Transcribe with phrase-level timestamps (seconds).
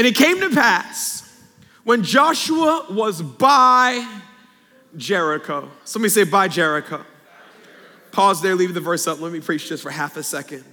[0.00, 1.30] And it came to pass
[1.84, 4.02] when Joshua was by
[4.96, 5.68] Jericho.
[5.84, 7.04] Somebody say, by Jericho.
[8.10, 9.20] Pause there, leave the verse up.
[9.20, 10.64] Let me preach just for half a second.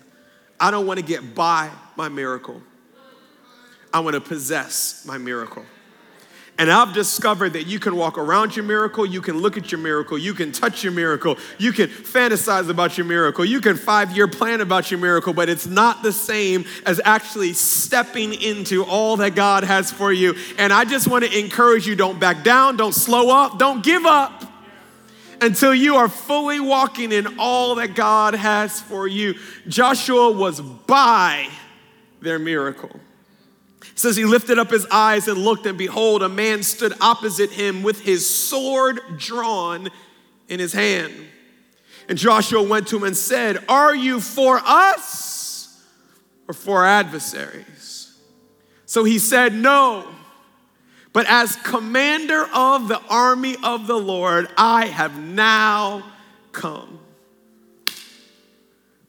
[0.57, 2.61] I don't want to get by my miracle,
[3.93, 5.65] I want to possess my miracle.
[6.59, 9.79] And I've discovered that you can walk around your miracle, you can look at your
[9.79, 14.15] miracle, you can touch your miracle, you can fantasize about your miracle, you can five
[14.15, 19.17] year plan about your miracle, but it's not the same as actually stepping into all
[19.17, 20.33] that God has for you.
[20.57, 24.05] And I just want to encourage you don't back down, don't slow up, don't give
[24.07, 24.43] up
[25.39, 29.35] until you are fully walking in all that God has for you.
[29.67, 31.47] Joshua was by
[32.19, 32.99] their miracle.
[33.97, 37.81] Says he lifted up his eyes and looked, and behold, a man stood opposite him
[37.81, 39.89] with his sword drawn
[40.47, 41.15] in his hand.
[42.07, 45.83] And Joshua went to him and said, Are you for us
[46.47, 48.15] or for our adversaries?
[48.85, 50.07] So he said, No.
[51.11, 56.03] But as commander of the army of the Lord, I have now
[56.51, 56.99] come.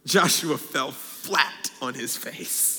[0.07, 2.78] Joshua fell flat on his face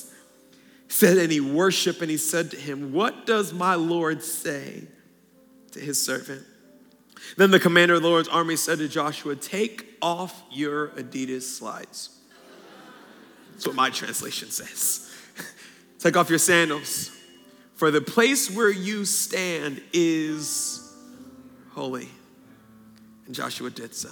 [0.90, 4.82] said, and he worshiped and he said to him, What does my Lord say
[5.72, 6.42] to his servant?
[7.36, 12.18] Then the commander of the Lord's army said to Joshua, Take off your Adidas slides.
[13.52, 15.14] That's what my translation says.
[15.98, 17.10] Take off your sandals,
[17.74, 20.92] for the place where you stand is
[21.72, 22.08] holy.
[23.26, 24.10] And Joshua did so.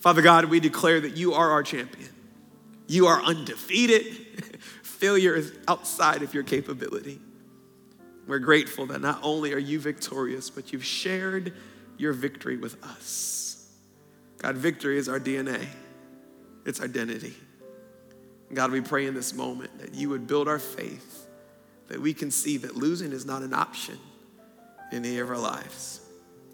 [0.00, 2.10] Father God, we declare that you are our champion.
[2.88, 4.23] You are undefeated.
[5.04, 7.20] Failure is outside of your capability.
[8.26, 11.52] We're grateful that not only are you victorious, but you've shared
[11.98, 13.68] your victory with us.
[14.38, 15.66] God, victory is our DNA,
[16.64, 17.34] it's identity.
[18.54, 21.26] God, we pray in this moment that you would build our faith,
[21.88, 23.98] that we can see that losing is not an option
[24.90, 26.00] in any of our lives.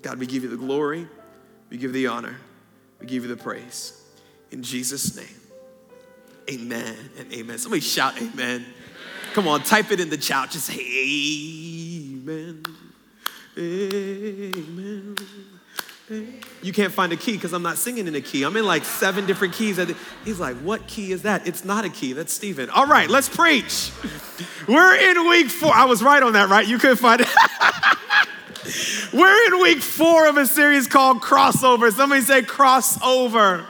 [0.02, 1.06] God, we give you the glory,
[1.70, 2.34] we give you the honor,
[2.98, 4.02] we give you the praise.
[4.50, 5.39] In Jesus' name.
[6.50, 7.58] Amen and amen.
[7.58, 8.64] Somebody shout amen.
[9.34, 10.50] Come on, type it in the chat.
[10.50, 12.62] Just say amen.
[13.56, 15.16] Amen.
[16.62, 18.42] You can't find a key because I'm not singing in a key.
[18.42, 19.78] I'm in like seven different keys.
[20.24, 21.46] He's like, What key is that?
[21.46, 22.14] It's not a key.
[22.14, 22.68] That's Stephen.
[22.70, 23.92] All right, let's preach.
[24.66, 25.72] We're in week four.
[25.72, 26.66] I was right on that, right?
[26.66, 27.28] You couldn't find it.
[29.12, 31.90] We're in week four of a series called Crossover.
[31.92, 33.64] Somebody say crossover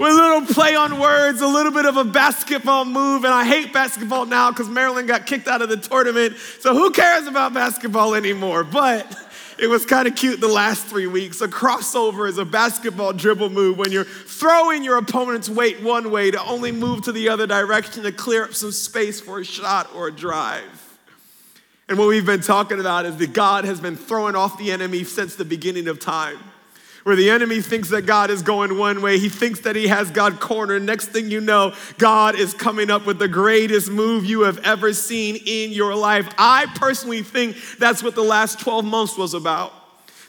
[0.00, 3.24] with a little play on words, a little bit of a basketball move.
[3.24, 6.38] And I hate basketball now because Maryland got kicked out of the tournament.
[6.60, 8.64] So who cares about basketball anymore?
[8.64, 9.14] But
[9.58, 11.42] it was kind of cute the last three weeks.
[11.42, 16.30] A crossover is a basketball dribble move when you're throwing your opponent's weight one way
[16.30, 19.94] to only move to the other direction to clear up some space for a shot
[19.94, 20.98] or a drive.
[21.90, 25.04] And what we've been talking about is that God has been throwing off the enemy
[25.04, 26.38] since the beginning of time
[27.04, 30.10] where the enemy thinks that God is going one way, he thinks that he has
[30.10, 30.82] God cornered.
[30.82, 34.92] Next thing you know, God is coming up with the greatest move you have ever
[34.92, 36.28] seen in your life.
[36.38, 39.79] I personally think that's what the last 12 months was about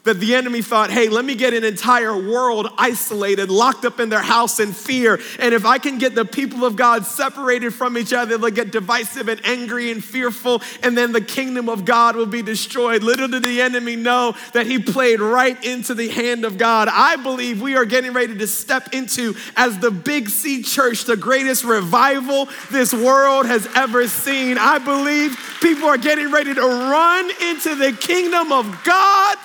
[0.04, 4.08] that the enemy thought, hey, let me get an entire world isolated, locked up in
[4.08, 5.20] their house in fear.
[5.38, 8.72] And if I can get the people of God separated from each other, they'll get
[8.72, 13.02] divisive and angry and fearful, and then the kingdom of God will be destroyed.
[13.02, 16.88] Little did the enemy know that he played right into the hand of God.
[16.90, 21.16] I believe we are getting ready to step into, as the Big C church, the
[21.16, 24.58] greatest revival this world has ever seen.
[24.58, 29.38] I believe people are getting ready to run into the kingdom of God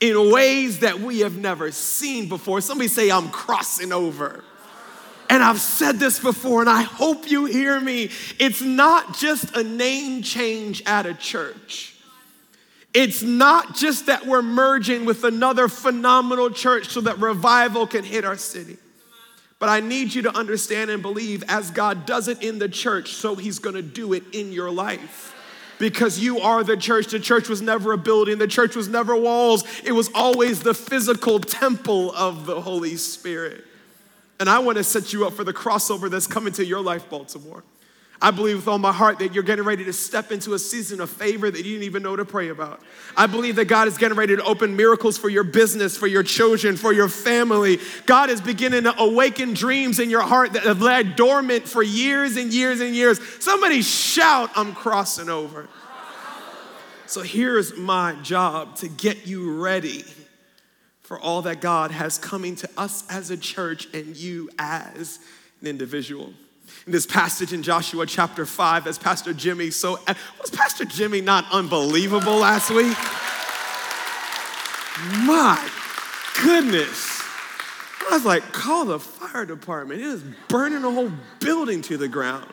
[0.00, 2.60] in ways that we have never seen before.
[2.60, 4.44] Somebody say, I'm crossing over.
[5.28, 8.10] And I've said this before, and I hope you hear me.
[8.38, 11.96] It's not just a name change at a church.
[12.94, 18.24] It's not just that we're merging with another phenomenal church so that revival can hit
[18.24, 18.78] our city.
[19.58, 23.14] But I need you to understand and believe as God does it in the church,
[23.14, 25.35] so He's gonna do it in your life
[25.78, 27.08] because you are the church.
[27.08, 30.74] The church was never a building, the church was never walls, it was always the
[30.74, 33.64] physical temple of the Holy Spirit.
[34.38, 37.08] And I want to set you up for the crossover that's coming to your life,
[37.08, 37.64] Baltimore.
[38.20, 41.00] I believe with all my heart that you're getting ready to step into a season
[41.00, 42.80] of favor that you didn't even know to pray about.
[43.16, 46.22] I believe that God is getting ready to open miracles for your business, for your
[46.22, 47.78] children, for your family.
[48.06, 52.36] God is beginning to awaken dreams in your heart that have laid dormant for years
[52.36, 53.20] and years and years.
[53.42, 55.68] Somebody shout, I'm crossing over.
[57.06, 60.04] So here's my job to get you ready
[61.02, 65.20] for all that God has coming to us as a church and you as
[65.60, 66.32] an individual.
[66.86, 69.98] In this passage in Joshua chapter 5, as Pastor Jimmy so
[70.40, 72.96] was Pastor Jimmy not unbelievable last week?
[75.26, 75.68] My
[76.44, 77.20] goodness.
[78.08, 80.00] I was like, call the fire department.
[80.00, 81.10] It is burning the whole
[81.40, 82.46] building to the ground.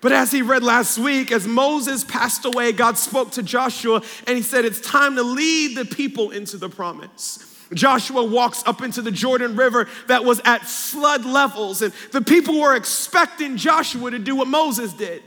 [0.00, 4.38] But as he read last week, as Moses passed away, God spoke to Joshua and
[4.38, 7.57] he said, It's time to lead the people into the promise.
[7.74, 12.60] Joshua walks up into the Jordan River that was at flood levels, and the people
[12.60, 15.22] were expecting Joshua to do what Moses did.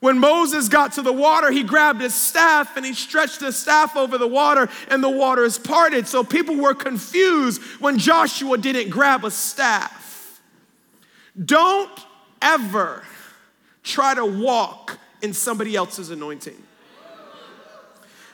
[0.00, 3.96] When Moses got to the water, he grabbed his staff and he stretched his staff
[3.96, 6.08] over the water, and the water is parted.
[6.08, 10.40] So people were confused when Joshua didn't grab a staff.
[11.44, 11.90] Don't
[12.40, 13.04] ever
[13.84, 16.60] try to walk in somebody else's anointing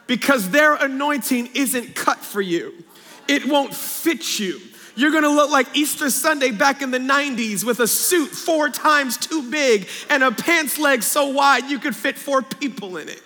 [0.07, 2.83] because their anointing isn't cut for you
[3.29, 4.61] it won't fit you.
[4.97, 9.17] You're gonna look like Easter Sunday back in the 90s with a suit four times
[9.17, 13.23] too big and a pants leg so wide you could fit four people in it.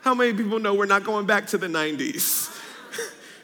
[0.00, 2.57] How many people know we're not going back to the 90s?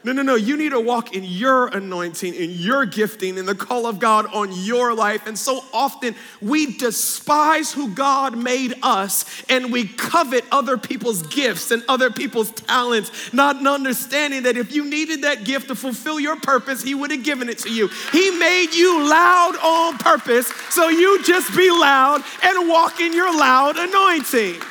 [0.05, 0.35] No, no, no.
[0.35, 4.27] You need to walk in your anointing, in your gifting, in the call of God
[4.31, 5.25] on your life.
[5.25, 6.13] And so often
[6.43, 12.51] we despise who God made us and we covet other people's gifts and other people's
[12.51, 17.09] talents, not understanding that if you needed that gift to fulfill your purpose, He would
[17.09, 17.89] have given it to you.
[18.11, 23.35] He made you loud on purpose, so you just be loud and walk in your
[23.35, 24.61] loud anointing.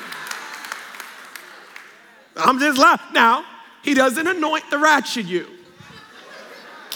[2.37, 3.01] I'm just loud.
[3.13, 3.45] Now,
[3.85, 5.47] he doesn't anoint the ratchet you.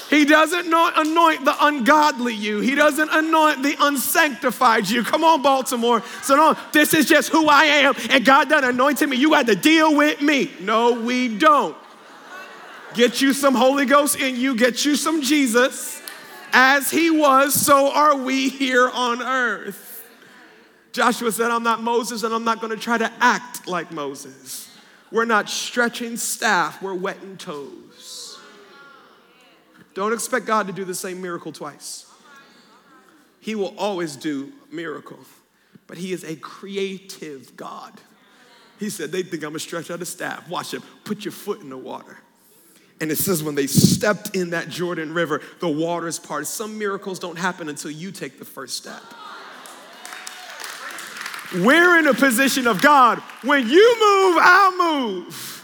[0.09, 2.61] He doesn't anoint the ungodly you.
[2.61, 5.05] He doesn't anoint the unsanctified you.
[5.05, 6.03] Come on, Baltimore.
[6.23, 9.19] So, no, this is just who I am, and God done anointed me.
[9.19, 10.51] You got to deal with me.
[10.61, 11.77] No, we don't.
[12.95, 16.01] Get you some Holy Ghost in you, get you some Jesus.
[16.55, 20.09] As he was, so are we here on earth.
[20.93, 24.68] Joshua said, I'm not Moses, and I'm not going to try to act like Moses.
[25.11, 28.39] We're not stretching staff, we're wetting toes.
[29.95, 32.07] Don't expect God to do the same miracle twice.
[33.41, 35.19] He will always do miracle,
[35.87, 37.93] but He is a creative God.
[38.79, 40.49] He said, They think I'm gonna stretch out a staff.
[40.49, 42.19] Watch it, put your foot in the water.
[43.01, 46.47] And it says, when they stepped in that Jordan River, the waters parted.
[46.47, 49.03] Some miracles don't happen until you take the first step.
[51.55, 53.19] We're in a position of God.
[53.43, 55.55] When you move, I'll move.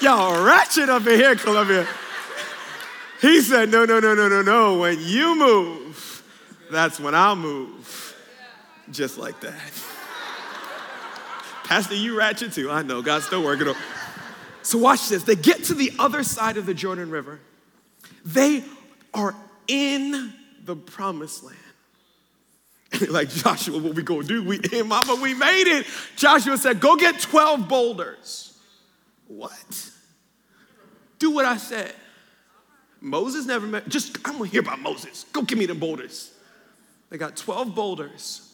[0.00, 1.86] Y'all ratchet up in here, Columbia.
[3.20, 4.78] He said, No, no, no, no, no, no.
[4.78, 6.22] When you move,
[6.70, 8.14] that's when I'll move.
[8.90, 9.72] Just like that.
[11.64, 12.70] Pastor, you ratchet too.
[12.70, 13.76] I know, God's still working on.
[14.62, 15.22] So watch this.
[15.22, 17.40] They get to the other side of the Jordan River.
[18.24, 18.64] They
[19.14, 19.34] are
[19.68, 20.32] in
[20.64, 21.56] the promised land.
[23.08, 24.42] like Joshua, what we gonna do?
[24.42, 25.86] We, hey, mama, we made it.
[26.16, 28.58] Joshua said, go get 12 boulders.
[29.26, 29.90] What?
[31.18, 31.92] Do what I said.
[33.00, 35.26] Moses never met, just, I'm gonna hear about Moses.
[35.32, 36.32] Go give me the boulders.
[37.10, 38.52] They got 12 boulders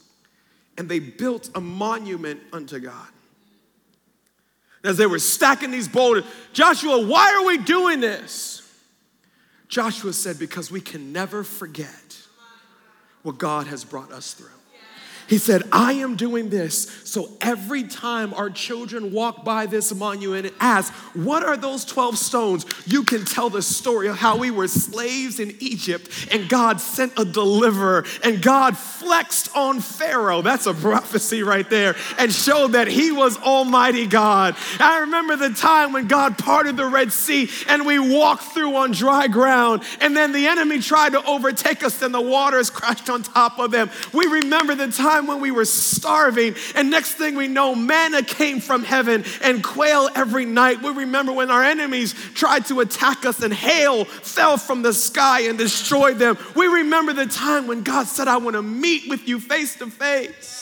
[0.76, 3.08] and they built a monument unto God.
[4.82, 8.62] As they were stacking these boulders, Joshua, why are we doing this?
[9.68, 12.16] Joshua said, because we can never forget
[13.22, 14.59] what God has brought us through.
[15.30, 20.46] He said, I am doing this so every time our children walk by this monument
[20.46, 22.66] and ask, What are those 12 stones?
[22.84, 27.12] You can tell the story of how we were slaves in Egypt and God sent
[27.16, 30.42] a deliverer and God flexed on Pharaoh.
[30.42, 34.56] That's a prophecy right there and showed that he was Almighty God.
[34.80, 38.90] I remember the time when God parted the Red Sea and we walked through on
[38.90, 43.22] dry ground and then the enemy tried to overtake us and the waters crashed on
[43.22, 43.90] top of them.
[44.12, 48.22] We remember the time time when we were starving, and next thing we know, manna
[48.22, 50.82] came from heaven and quail every night.
[50.82, 55.42] We remember when our enemies tried to attack us and hail fell from the sky
[55.42, 56.38] and destroyed them.
[56.56, 59.88] We remember the time when God said, I want to meet with you face to
[59.88, 60.59] face.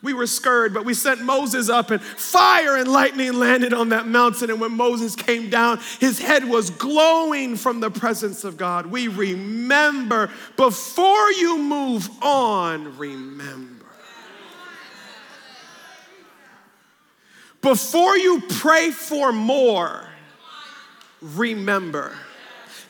[0.00, 4.06] We were scared, but we sent Moses up, and fire and lightning landed on that
[4.06, 4.48] mountain.
[4.48, 8.86] And when Moses came down, his head was glowing from the presence of God.
[8.86, 13.74] We remember before you move on, remember.
[17.60, 20.08] Before you pray for more,
[21.20, 22.16] remember.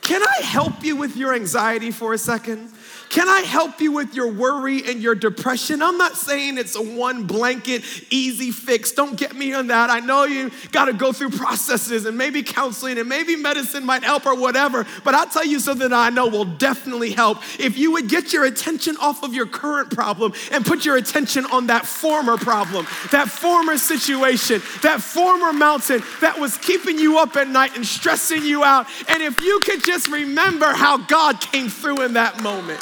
[0.02, 2.70] Can I help you with your anxiety for a second?
[3.10, 5.80] Can I help you with your worry and your depression?
[5.80, 8.92] I'm not saying it's a one blanket, easy fix.
[8.92, 9.88] Don't get me on that.
[9.88, 14.02] I know you got to go through processes and maybe counseling and maybe medicine might
[14.02, 14.86] help or whatever.
[15.04, 17.38] But I'll tell you something that I know will definitely help.
[17.58, 21.46] If you would get your attention off of your current problem and put your attention
[21.46, 27.36] on that former problem, that former situation, that former mountain that was keeping you up
[27.36, 28.86] at night and stressing you out.
[29.08, 32.80] And if you could just remember how God came through in that moment.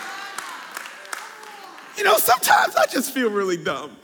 [1.97, 3.97] You know, sometimes I just feel really dumb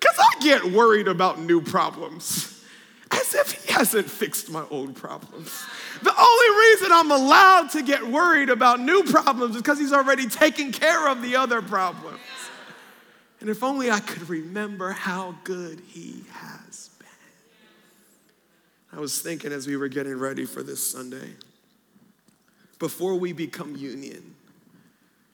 [0.00, 2.62] because I get worried about new problems
[3.10, 5.64] as if he hasn't fixed my old problems.
[6.02, 10.26] The only reason I'm allowed to get worried about new problems is because he's already
[10.26, 12.20] taken care of the other problems.
[13.40, 17.08] And if only I could remember how good he has been.
[18.92, 21.34] I was thinking as we were getting ready for this Sunday,
[22.78, 24.34] before we become union,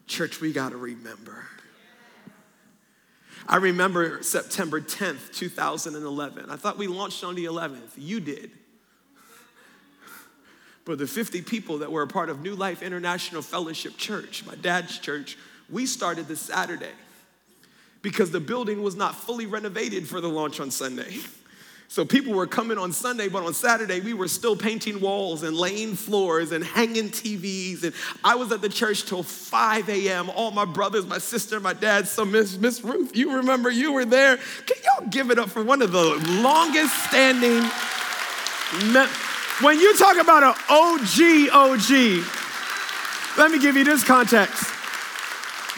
[0.06, 1.46] church, we got to remember
[3.52, 6.48] I remember September 10th, 2011.
[6.48, 7.90] I thought we launched on the 11th.
[7.98, 8.50] You did.
[10.86, 14.54] But the 50 people that were a part of New Life International Fellowship Church, my
[14.54, 15.36] dad's church,
[15.68, 16.94] we started this Saturday
[18.00, 21.18] because the building was not fully renovated for the launch on Sunday.
[21.92, 25.54] So people were coming on Sunday, but on Saturday we were still painting walls and
[25.54, 27.82] laying floors and hanging TVs.
[27.82, 27.92] And
[28.24, 30.30] I was at the church till 5 a.m.
[30.30, 32.08] All my brothers, my sister, my dad.
[32.08, 34.38] So Miss Miss Ruth, you remember you were there.
[34.38, 37.60] Can y'all give it up for one of the longest standing?
[38.90, 39.12] Me-
[39.60, 42.24] when you talk about an OG OG,
[43.36, 44.64] let me give you this context.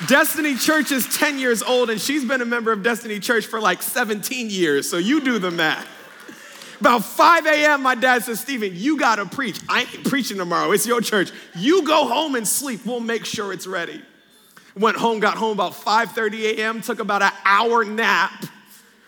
[0.06, 3.60] Destiny Church is 10 years old, and she's been a member of Destiny Church for
[3.60, 4.88] like 17 years.
[4.88, 5.93] So you do the math.
[6.80, 9.60] About 5 a.m., my dad says, Stephen, you gotta preach.
[9.68, 10.72] I ain't preaching tomorrow.
[10.72, 11.30] It's your church.
[11.56, 12.84] You go home and sleep.
[12.84, 14.02] We'll make sure it's ready.
[14.76, 18.46] Went home, got home about 5:30 a.m., took about an hour nap.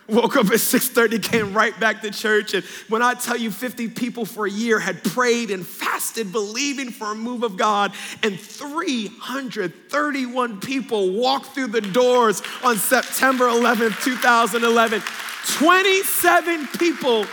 [0.08, 2.54] Woke up at 6:30, came right back to church.
[2.54, 6.90] And when I tell you 50 people for a year had prayed and fasted, believing
[6.90, 7.92] for a move of God,
[8.23, 15.02] and 331 people walked through the doors on September 11th, 2011.
[15.58, 17.26] 27 people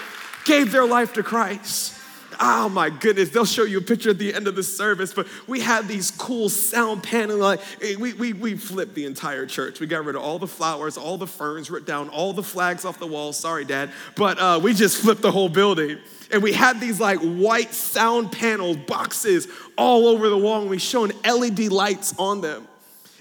[0.45, 2.00] gave their life to Christ.
[2.39, 5.27] Oh my goodness, they'll show you a picture at the end of the service, but
[5.47, 7.38] we had these cool sound panel.
[7.38, 7.62] Like,
[8.00, 9.79] we, we, we flipped the entire church.
[9.79, 12.85] We got rid of all the flowers, all the ferns, ripped down all the flags
[12.85, 13.38] off the walls.
[13.38, 13.91] Sorry, Dad.
[14.15, 16.00] But uh, we just flipped the whole building.
[16.31, 19.47] And we had these like white sound panel boxes
[19.77, 22.67] all over the wall, and we shone LED lights on them.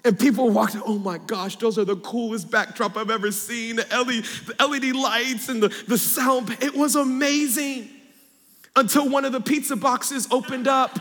[0.05, 3.77] And people walked, oh my gosh, those are the coolest backdrop I've ever seen.
[3.77, 3.87] The
[4.59, 7.89] LED, lights and the, the sound, it was amazing.
[8.75, 10.99] Until one of the pizza boxes opened up.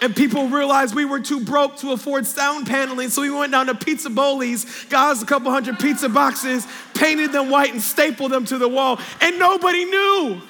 [0.00, 3.66] And people realized we were too broke to afford sound paneling, so we went down
[3.66, 8.30] to Pizza Boli's, got us a couple hundred pizza boxes, painted them white, and stapled
[8.30, 9.00] them to the wall.
[9.20, 10.40] And nobody knew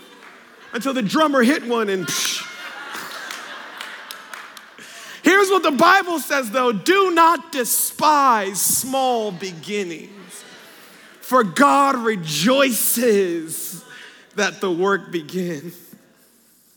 [0.75, 2.58] until the drummer hit one and psh,
[5.38, 10.42] Here's what the Bible says though do not despise small beginnings,
[11.21, 13.85] for God rejoices
[14.35, 15.71] that the work begin.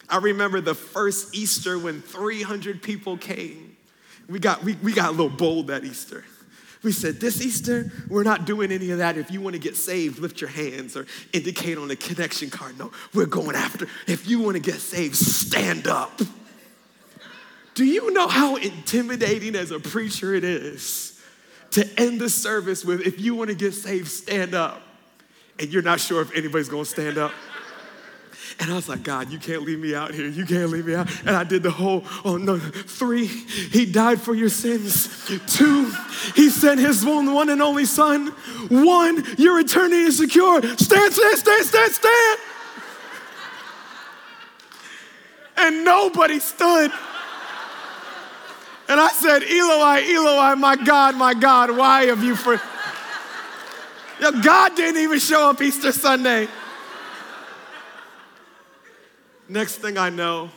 [0.08, 3.76] I remember the first Easter when 300 people came.
[4.30, 6.24] We got, we, we got a little bold that Easter.
[6.84, 9.18] We said, This Easter, we're not doing any of that.
[9.18, 12.78] If you want to get saved, lift your hands or indicate on the connection card.
[12.78, 13.88] No, we're going after.
[14.06, 16.22] If you want to get saved, stand up.
[17.74, 21.20] Do you know how intimidating as a preacher it is
[21.72, 24.82] to end the service with, if you want to get saved, stand up?
[25.60, 27.32] And you're not sure if anybody's going to stand up.
[28.60, 30.28] And I was like, God, you can't leave me out here.
[30.28, 31.10] You can't leave me out.
[31.22, 35.26] And I did the whole, oh no, three, he died for your sins.
[35.48, 35.92] Two,
[36.36, 38.28] he sent his one, one and only son.
[38.70, 40.62] One, your eternity is secure.
[40.62, 42.40] Stand, stand, stand, stand, stand.
[45.58, 46.92] And nobody stood.
[48.92, 52.60] And I said, Eloi, Eloi, my God, my God, why have you for.
[54.44, 56.50] God didn't even show up Easter Sunday.
[59.48, 60.50] Next thing I know,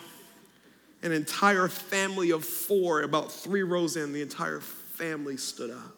[1.05, 5.97] an entire family of four, about three rows in, the entire family stood up.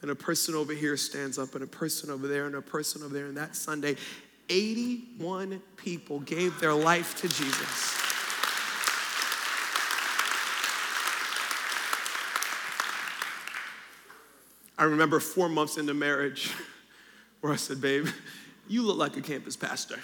[0.00, 3.02] And a person over here stands up, and a person over there, and a person
[3.02, 3.26] over there.
[3.26, 3.96] And that Sunday,
[4.48, 8.01] 81 people gave their life to Jesus.
[14.82, 16.50] I remember four months into marriage
[17.40, 18.08] where I said, babe,
[18.66, 19.94] You look like a campus pastor.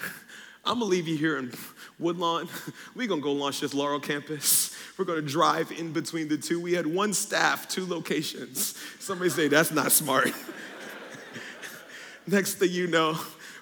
[0.63, 1.51] I'm gonna leave you here in
[1.99, 2.47] Woodlawn.
[2.95, 4.73] We're gonna go launch this Laurel campus.
[4.97, 6.61] We're gonna drive in between the two.
[6.61, 8.81] We had one staff, two locations.
[9.01, 10.31] Somebody say, That's not smart.
[12.25, 13.19] Next thing you know,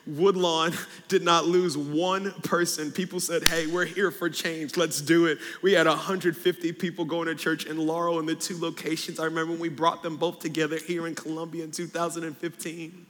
[0.07, 0.73] Woodlawn
[1.07, 2.91] did not lose one person.
[2.91, 4.77] People said, Hey, we're here for change.
[4.77, 5.39] Let's do it.
[5.61, 9.19] We had 150 people going to church in Laurel in the two locations.
[9.19, 13.05] I remember when we brought them both together here in Columbia in 2015.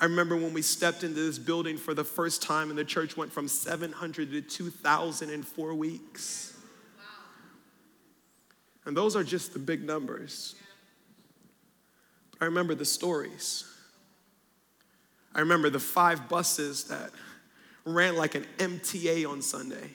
[0.00, 3.16] I remember when we stepped into this building for the first time and the church
[3.16, 6.54] went from 700 to 2,000 in four weeks.
[8.86, 10.54] And those are just the big numbers.
[12.40, 13.64] I remember the stories.
[15.38, 17.12] I remember the five buses that
[17.84, 19.92] ran like an MTA on Sunday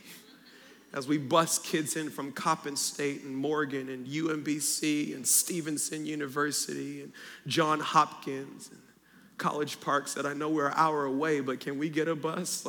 [0.93, 7.01] as we bus kids in from Coppin State and Morgan and UMBC and Stevenson University
[7.01, 7.11] and
[7.45, 8.79] John Hopkins and
[9.37, 12.65] College Park said, I know we're an hour away, but can we get a bus?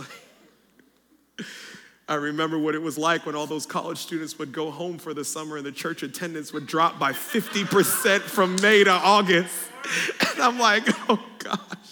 [2.08, 5.14] I remember what it was like when all those college students would go home for
[5.14, 9.70] the summer and the church attendance would drop by 50% from May to August.
[10.32, 11.83] And I'm like, oh gosh.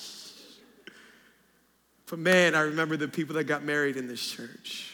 [2.13, 4.93] But man, I remember the people that got married in this church.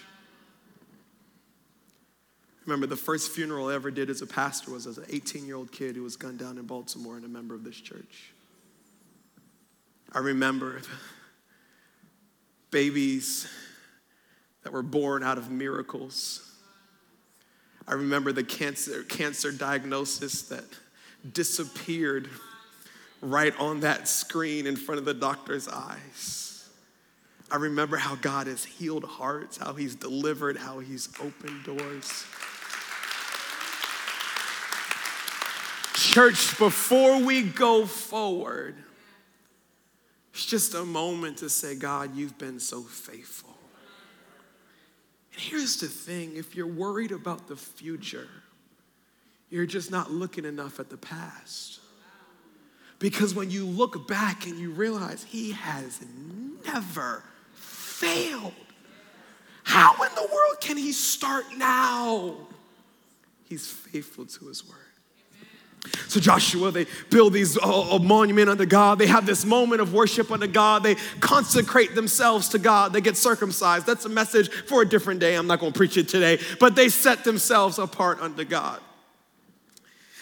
[2.65, 5.57] remember the first funeral I ever did as a pastor was as an 18 year
[5.57, 8.31] old kid who was gunned down in Baltimore and a member of this church.
[10.13, 10.81] I remember
[12.71, 13.49] babies
[14.63, 16.49] that were born out of miracles.
[17.89, 20.67] I remember the cancer, cancer diagnosis that
[21.33, 22.31] disappeared
[23.21, 26.48] right on that screen in front of the doctor's eyes.
[27.51, 32.27] I remember how God has healed hearts, how He's delivered, how He's opened doors.
[35.95, 38.77] Church, before we go forward,
[40.35, 43.57] it's just a moment to say, God, you've been so faithful.
[45.33, 48.29] And here's the thing if you're worried about the future,
[49.49, 51.81] you're just not looking enough at the past.
[52.99, 56.01] Because when you look back and you realize He has
[56.67, 57.23] never
[57.99, 58.55] failed,
[59.65, 62.37] how in the world can He start now?
[63.45, 64.77] He's faithful to His word.
[66.09, 68.99] So Joshua, they build these uh, a monument unto God.
[68.99, 70.83] They have this moment of worship unto God.
[70.83, 72.93] They consecrate themselves to God.
[72.93, 73.87] They get circumcised.
[73.87, 75.35] That's a message for a different day.
[75.35, 78.81] I'm not going to preach it today, but they set themselves apart unto God.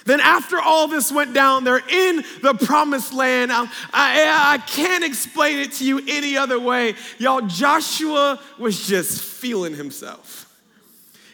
[0.06, 3.52] Then, after all this went down, they're in the promised land.
[3.52, 6.94] Um, I, I, I can't explain it to you any other way.
[7.18, 10.44] Y'all, Joshua was just feeling himself.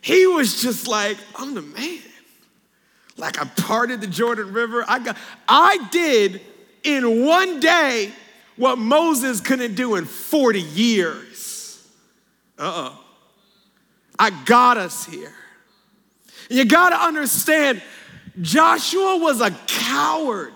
[0.00, 2.00] He was just like, I'm the man.
[3.16, 4.85] Like I parted the Jordan River.
[4.88, 6.40] I got I did
[6.82, 8.11] in one day
[8.56, 11.87] what Moses couldn't do in 40 years.
[12.58, 12.98] Uh-oh.
[14.18, 15.32] I got us here.
[16.50, 17.82] You got to understand
[18.40, 20.54] Joshua was a coward.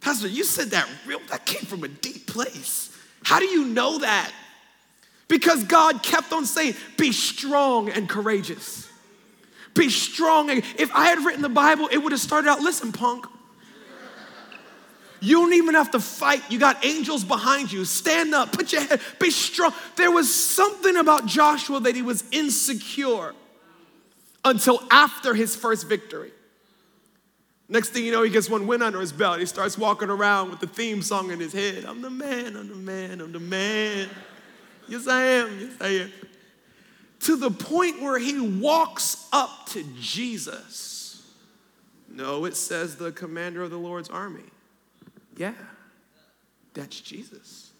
[0.00, 2.96] Pastor, you said that real that came from a deep place.
[3.22, 4.32] How do you know that?
[5.28, 8.86] Because God kept on saying, "Be strong and courageous."
[9.74, 10.48] Be strong.
[10.50, 13.26] If I had written the Bible, it would have started out listen, punk.
[15.20, 16.42] You don't even have to fight.
[16.50, 17.84] You got angels behind you.
[17.84, 19.72] Stand up, put your head, be strong.
[19.96, 23.34] There was something about Joshua that he was insecure
[24.44, 26.32] until after his first victory.
[27.68, 29.40] Next thing you know, he gets one win under his belt.
[29.40, 32.68] He starts walking around with the theme song in his head I'm the man, I'm
[32.68, 34.08] the man, I'm the man.
[34.88, 35.58] Yes, I am.
[35.58, 36.12] Yes, I am
[37.26, 41.26] to the point where he walks up to Jesus.
[42.08, 44.44] No, it says the commander of the Lord's army.
[45.36, 45.54] Yeah,
[46.72, 47.72] that's Jesus.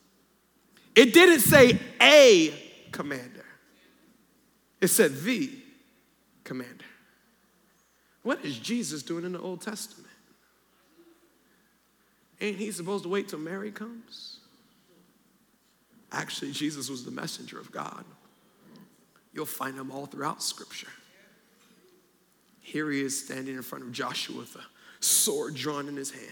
[0.96, 2.53] It didn't say a
[2.90, 3.46] commander,
[4.81, 5.49] it said the
[6.42, 6.86] commander.
[8.27, 10.11] What is Jesus doing in the Old Testament?
[12.41, 14.41] Ain't he supposed to wait till Mary comes?
[16.11, 18.05] Actually, Jesus was the messenger of God.
[19.33, 20.89] You'll find them all throughout Scripture.
[22.62, 24.65] Here he is standing in front of Joshua with a
[24.99, 26.27] sword drawn in his hand.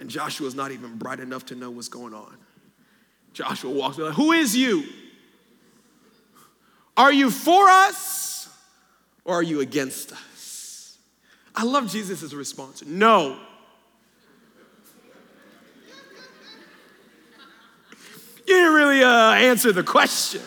[0.00, 2.38] And Joshua's not even bright enough to know what's going on.
[3.34, 4.84] Joshua walks like, Who is you?
[6.96, 8.48] Are you for us
[9.26, 10.33] or are you against us?
[11.54, 12.84] I love Jesus' response.
[12.84, 13.38] No.
[18.46, 20.42] You didn't really uh, answer the question.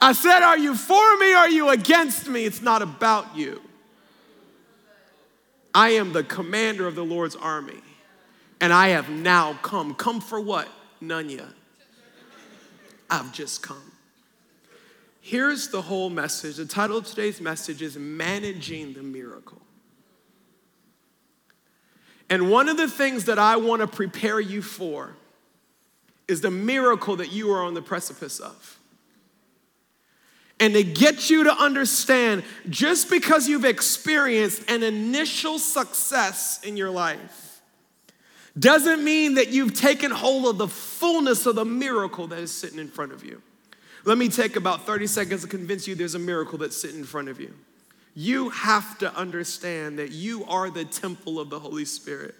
[0.00, 1.34] I said, Are you for me?
[1.34, 2.44] Are you against me?
[2.44, 3.60] It's not about you.
[5.74, 7.82] I am the commander of the Lord's army.
[8.60, 9.94] And I have now come.
[9.94, 10.68] Come for what?
[11.00, 11.44] None yet.
[13.10, 13.92] I've just come.
[15.26, 16.54] Here's the whole message.
[16.54, 19.60] The title of today's message is Managing the Miracle.
[22.30, 25.16] And one of the things that I want to prepare you for
[26.28, 28.78] is the miracle that you are on the precipice of.
[30.60, 36.90] And to get you to understand just because you've experienced an initial success in your
[36.90, 37.62] life
[38.56, 42.78] doesn't mean that you've taken hold of the fullness of the miracle that is sitting
[42.78, 43.42] in front of you.
[44.06, 47.04] Let me take about 30 seconds to convince you there's a miracle that's sitting in
[47.04, 47.52] front of you.
[48.14, 52.36] You have to understand that you are the temple of the Holy Spirit.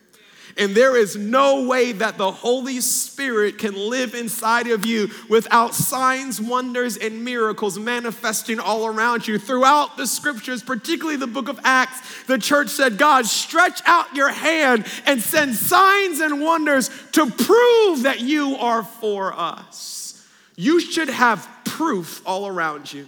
[0.57, 5.75] And there is no way that the Holy Spirit can live inside of you without
[5.75, 9.37] signs, wonders, and miracles manifesting all around you.
[9.37, 14.31] Throughout the scriptures, particularly the book of Acts, the church said, God, stretch out your
[14.31, 20.25] hand and send signs and wonders to prove that you are for us.
[20.57, 23.07] You should have proof all around you.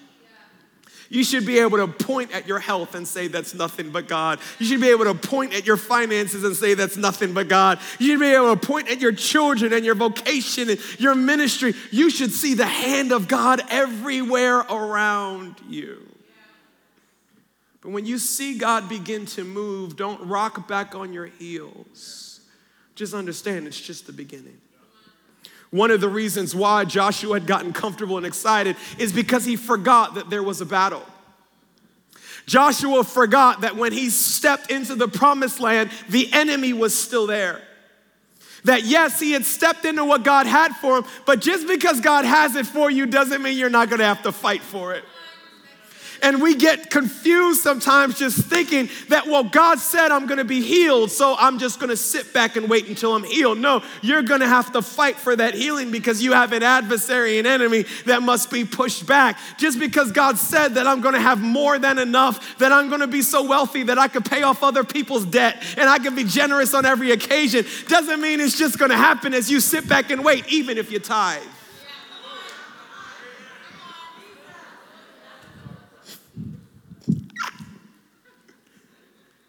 [1.10, 4.40] You should be able to point at your health and say that's nothing but God.
[4.58, 7.78] You should be able to point at your finances and say that's nothing but God.
[7.98, 11.72] You should be able to point at your children and your vocation and your ministry.
[11.90, 16.06] You should see the hand of God everywhere around you.
[17.80, 22.42] But when you see God begin to move, don't rock back on your heels.
[22.96, 24.60] Just understand it's just the beginning.
[25.70, 30.14] One of the reasons why Joshua had gotten comfortable and excited is because he forgot
[30.14, 31.04] that there was a battle.
[32.46, 37.62] Joshua forgot that when he stepped into the promised land, the enemy was still there.
[38.64, 42.24] That yes, he had stepped into what God had for him, but just because God
[42.24, 45.04] has it for you doesn't mean you're not gonna have to fight for it.
[46.22, 51.10] And we get confused sometimes just thinking that, well, God said I'm gonna be healed,
[51.10, 53.58] so I'm just gonna sit back and wait until I'm healed.
[53.58, 57.46] No, you're gonna have to fight for that healing because you have an adversary, an
[57.46, 59.38] enemy that must be pushed back.
[59.58, 63.22] Just because God said that I'm gonna have more than enough, that I'm gonna be
[63.22, 66.74] so wealthy that I could pay off other people's debt and I can be generous
[66.74, 70.46] on every occasion, doesn't mean it's just gonna happen as you sit back and wait,
[70.48, 71.42] even if you tithe.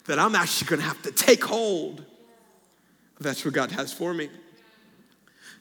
[0.10, 2.04] That I'm actually going to have to take hold.
[3.20, 4.28] That's what God has for me.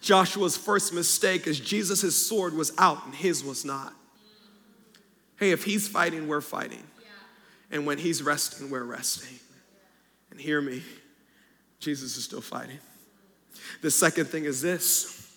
[0.01, 3.93] Joshua's first mistake is Jesus' sword was out and his was not.
[5.37, 6.83] Hey, if he's fighting, we're fighting.
[7.71, 9.39] And when he's resting, we're resting.
[10.31, 10.83] And hear me,
[11.79, 12.79] Jesus is still fighting.
[13.83, 15.31] The second thing is this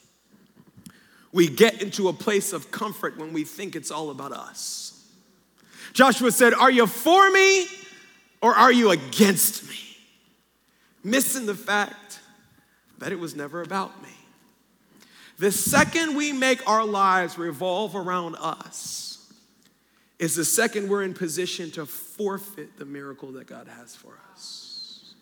[1.33, 5.05] we get into a place of comfort when we think it's all about us.
[5.91, 7.67] Joshua said, Are you for me
[8.41, 9.77] or are you against me?
[11.03, 12.19] Missing the fact
[12.99, 14.09] that it was never about me.
[15.39, 19.31] The second we make our lives revolve around us
[20.19, 25.15] is the second we're in position to forfeit the miracle that God has for us.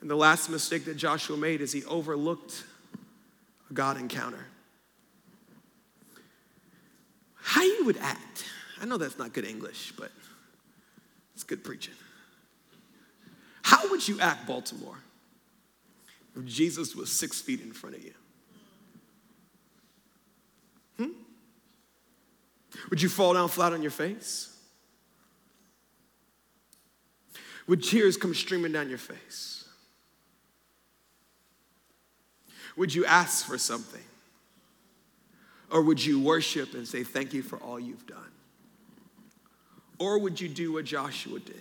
[0.00, 2.64] And the last mistake that Joshua made is he overlooked
[3.68, 4.46] a God encounter.
[7.34, 8.46] How you would act.
[8.80, 10.10] I know that's not good English, but
[11.36, 11.92] it's good preaching.
[13.60, 14.96] How would you act, Baltimore,
[16.34, 18.14] if Jesus was six feet in front of you?
[20.96, 21.10] Hmm?
[22.88, 24.56] Would you fall down flat on your face?
[27.66, 29.68] Would tears come streaming down your face?
[32.78, 34.00] Would you ask for something?
[35.70, 38.30] Or would you worship and say, Thank you for all you've done?
[39.98, 41.56] Or would you do what Joshua did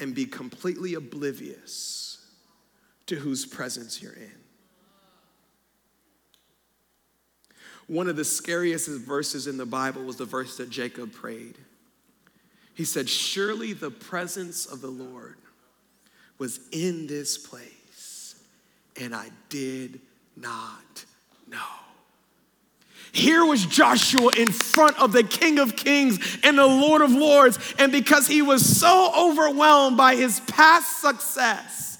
[0.00, 2.26] and be completely oblivious
[3.06, 4.32] to whose presence you're in?
[7.88, 11.58] One of the scariest verses in the Bible was the verse that Jacob prayed.
[12.74, 15.36] He said, Surely the presence of the Lord
[16.38, 18.36] was in this place,
[18.98, 20.00] and I did
[20.36, 21.04] not
[21.46, 21.81] know.
[23.12, 27.58] Here was Joshua in front of the King of Kings and the Lord of Lords.
[27.78, 31.98] And because he was so overwhelmed by his past success,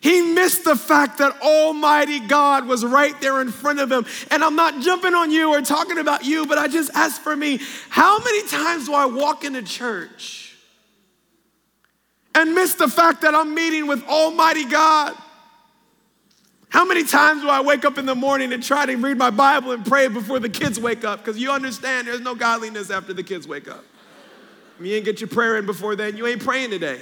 [0.00, 4.06] he missed the fact that Almighty God was right there in front of him.
[4.30, 7.34] And I'm not jumping on you or talking about you, but I just ask for
[7.34, 10.56] me how many times do I walk into church
[12.36, 15.16] and miss the fact that I'm meeting with Almighty God?
[16.68, 19.30] How many times do I wake up in the morning and try to read my
[19.30, 21.20] Bible and pray before the kids wake up?
[21.20, 23.84] Because you understand there's no godliness after the kids wake up.
[24.80, 27.00] you ain't get your prayer in before then, you ain't praying today.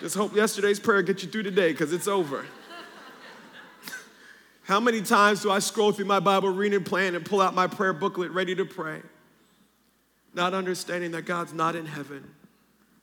[0.00, 2.44] Just hope yesterday's prayer gets you through today because it's over.
[4.64, 7.66] How many times do I scroll through my Bible reading plan and pull out my
[7.66, 9.00] prayer booklet ready to pray?
[10.34, 12.34] Not understanding that God's not in heaven,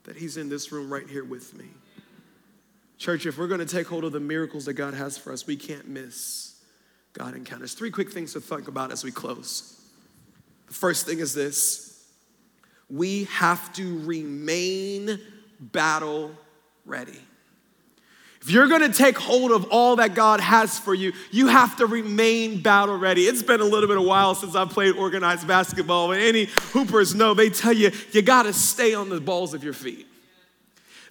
[0.03, 1.65] that He's in this room right here with me.
[2.97, 5.45] Church, if we're going to take hold of the miracles that God has for us,
[5.45, 6.55] we can't miss
[7.13, 7.73] God encounters.
[7.73, 9.79] Three quick things to think about as we close.
[10.67, 11.89] The first thing is this
[12.89, 15.19] we have to remain
[15.59, 16.31] battle
[16.85, 17.19] ready.
[18.41, 21.85] If you're gonna take hold of all that God has for you, you have to
[21.85, 23.21] remain battle ready.
[23.21, 27.15] It's been a little bit of while since I played organized basketball, and any hoopers
[27.15, 30.07] know they tell you you gotta stay on the balls of your feet.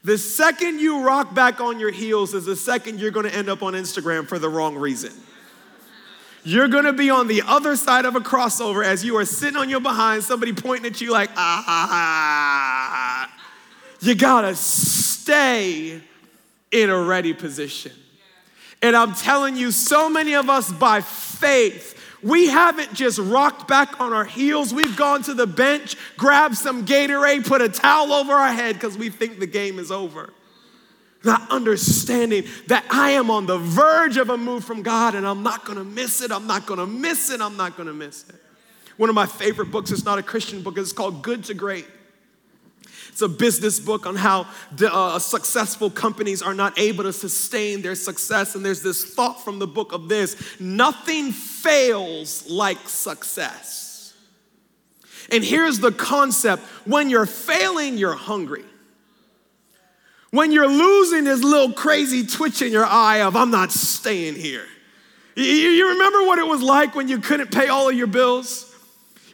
[0.05, 3.63] The second you rock back on your heels is the second you're gonna end up
[3.63, 5.13] on Instagram for the wrong reason.
[6.45, 9.71] You're gonna be on the other side of a crossover as you are sitting on
[9.71, 13.31] your behind, somebody pointing at you like, ah.
[14.01, 16.01] You gotta stay
[16.73, 17.93] in a ready position.
[18.83, 24.01] And I'm telling you, so many of us by faith, we haven't just rocked back
[24.01, 24.73] on our heels.
[24.73, 28.97] We've gone to the bench, grabbed some Gatorade, put a towel over our head because
[28.97, 30.33] we think the game is over.
[31.25, 35.43] Not understanding that I am on the verge of a move from God and I'm
[35.43, 38.37] not gonna miss it, I'm not gonna miss it, I'm not gonna miss it.
[38.97, 41.87] One of my favorite books, it's not a Christian book, it's called Good to Great.
[43.13, 44.47] It's a business book on how
[44.83, 48.55] uh, successful companies are not able to sustain their success.
[48.55, 54.15] And there's this thought from the book of this nothing fails like success.
[55.31, 58.65] And here's the concept when you're failing, you're hungry.
[60.31, 64.65] When you're losing this little crazy twitch in your eye of, I'm not staying here.
[65.37, 68.72] You remember what it was like when you couldn't pay all of your bills?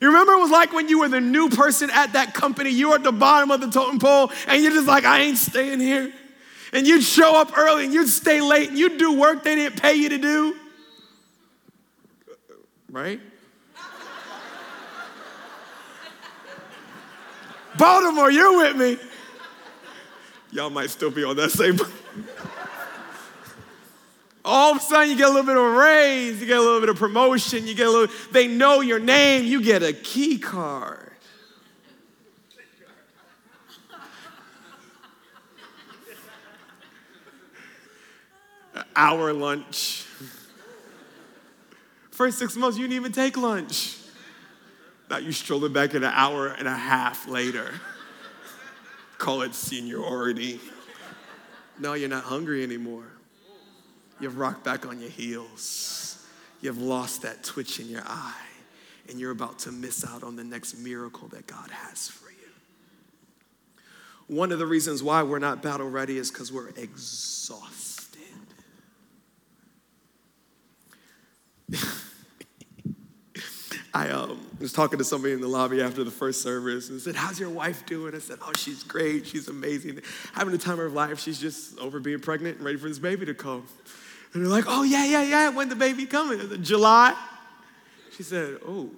[0.01, 2.91] You remember it was like when you were the new person at that company, you
[2.91, 5.81] were at the bottom of the totem pole, and you're just like, I ain't staying
[5.81, 6.13] here.
[6.73, 9.81] And you'd show up early and you'd stay late and you'd do work they didn't
[9.81, 10.57] pay you to do.
[12.91, 13.21] Right?
[17.79, 18.99] Baltimore, you're with me.
[20.51, 21.79] Y'all might still be on that same.
[24.49, 26.63] all of a sudden you get a little bit of a raise, you get a
[26.63, 29.93] little bit of promotion, you get a little, they know your name, you get a
[29.93, 31.05] key card.
[38.97, 40.05] hour lunch.
[42.11, 43.97] First six months, you didn't even take lunch.
[45.09, 47.73] Now you strolling back in an hour and a half later.
[49.19, 50.59] Call it seniority.
[51.79, 53.17] No, you're not hungry anymore.
[54.20, 56.24] You've rocked back on your heels.
[56.61, 58.35] You've lost that twitch in your eye,
[59.09, 62.37] and you're about to miss out on the next miracle that God has for you.
[64.26, 68.18] One of the reasons why we're not battle ready is because we're exhausted.
[73.94, 77.16] I um, was talking to somebody in the lobby after the first service and said,
[77.16, 78.14] How's your wife doing?
[78.14, 79.26] I said, Oh, she's great.
[79.26, 80.00] She's amazing.
[80.35, 81.20] Having the time of her life.
[81.20, 83.66] She's just over being pregnant and ready for this baby to come.
[84.33, 86.62] And they're like, oh, yeah, yeah, yeah, when the baby coming?
[86.62, 87.14] July.
[88.17, 88.91] She said, oh.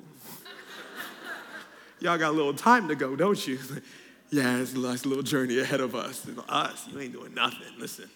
[2.01, 3.59] Y'all got a little time to go, don't you?
[4.31, 6.25] yeah, it's a little journey ahead of us.
[6.25, 7.69] And us, you ain't doing nothing.
[7.79, 8.09] Listen,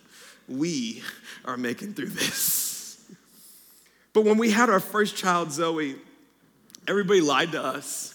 [0.49, 1.03] we
[1.45, 3.05] are making through this.
[4.13, 5.97] But when we had our first child, Zoe,
[6.89, 8.14] everybody lied to us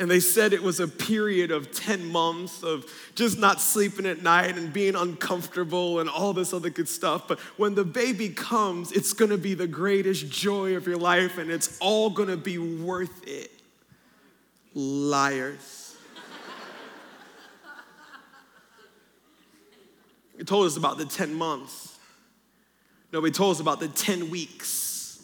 [0.00, 4.22] and they said it was a period of 10 months of just not sleeping at
[4.22, 7.28] night and being uncomfortable and all this other good stuff.
[7.28, 11.50] But when the baby comes, it's gonna be the greatest joy of your life and
[11.50, 13.52] it's all gonna be worth it.
[14.72, 15.96] Liars.
[20.38, 21.98] He told us about the 10 months.
[23.12, 25.22] Nobody told us about the 10 weeks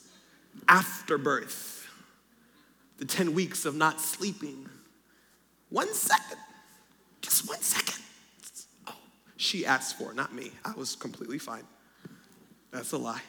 [0.68, 1.75] after birth
[2.98, 4.68] the 10 weeks of not sleeping.
[5.70, 6.38] One second,
[7.20, 8.02] just one second.
[8.86, 8.94] Oh,
[9.36, 10.52] she asked for, not me.
[10.64, 11.64] I was completely fine.
[12.70, 13.22] That's a lie.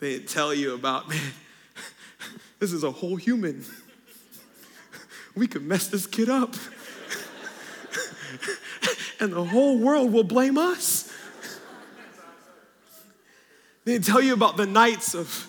[0.00, 1.20] They tell you about, man,
[2.58, 3.64] this is a whole human.
[5.34, 6.54] We could mess this kid up.
[9.20, 11.12] and the whole world will blame us.
[13.84, 15.47] They tell you about the nights of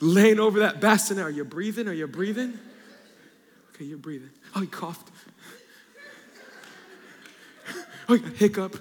[0.00, 1.24] laying over that bassinet.
[1.24, 1.88] Are you breathing?
[1.88, 2.58] Are you breathing?
[3.74, 4.30] Okay, you're breathing.
[4.54, 5.10] Oh, he coughed.
[8.08, 8.76] Oh, hiccup.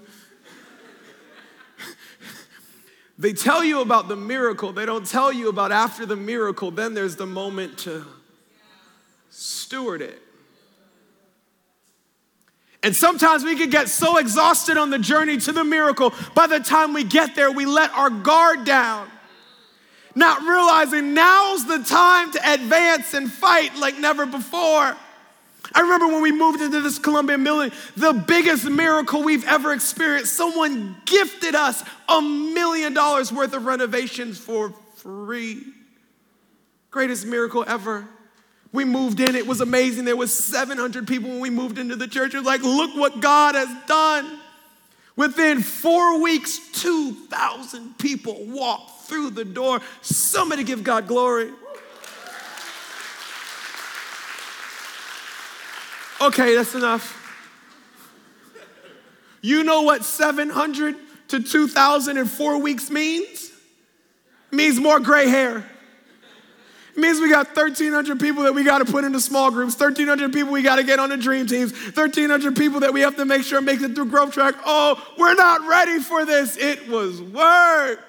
[3.18, 6.94] They tell you about the miracle, they don't tell you about after the miracle, then
[6.94, 8.06] there's the moment to
[9.30, 10.22] steward it.
[12.84, 16.60] And sometimes we can get so exhausted on the journey to the miracle, by the
[16.60, 19.10] time we get there, we let our guard down.
[20.16, 24.96] Not realizing now's the time to advance and fight like never before.
[25.74, 30.34] I remember when we moved into this Columbian building, the biggest miracle we've ever experienced.
[30.34, 35.64] Someone gifted us a million dollars worth of renovations for free.
[36.92, 38.08] Greatest miracle ever.
[38.72, 40.06] We moved in, it was amazing.
[40.06, 42.34] There was 700 people when we moved into the church.
[42.34, 44.40] It was like, look what God has done.
[45.16, 49.80] Within four weeks, 2,000 people walked through the door.
[50.02, 51.52] Somebody give God glory.
[56.22, 57.22] Okay, that's enough.
[59.42, 60.96] You know what 700
[61.30, 63.52] to 2,000 in four weeks means?
[64.52, 65.70] It means more gray hair.
[66.96, 70.32] It means we got 1,300 people that we got to put into small groups, 1,300
[70.32, 73.26] people we got to get on the dream teams, 1,300 people that we have to
[73.26, 74.56] make sure make it through Growth Track.
[74.66, 76.56] Oh, we're not ready for this.
[76.56, 78.00] It was work.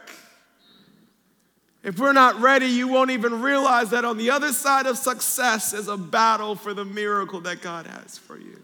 [1.83, 5.73] If we're not ready, you won't even realize that on the other side of success
[5.73, 8.61] is a battle for the miracle that God has for you.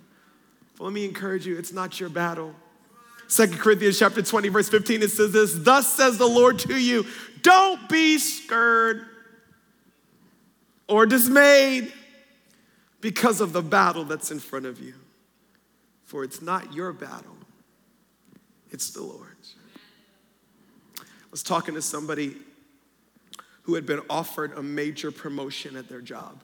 [0.78, 2.54] But let me encourage you, it's not your battle.
[3.26, 7.06] Second Chronicles chapter 20, verse 15, it says this, Thus says the Lord to you,
[7.42, 9.06] don't be scared
[10.92, 11.90] or dismayed
[13.00, 14.92] because of the battle that's in front of you.
[16.04, 17.38] For it's not your battle,
[18.70, 19.54] it's the Lord's.
[21.00, 22.36] I was talking to somebody
[23.62, 26.42] who had been offered a major promotion at their job.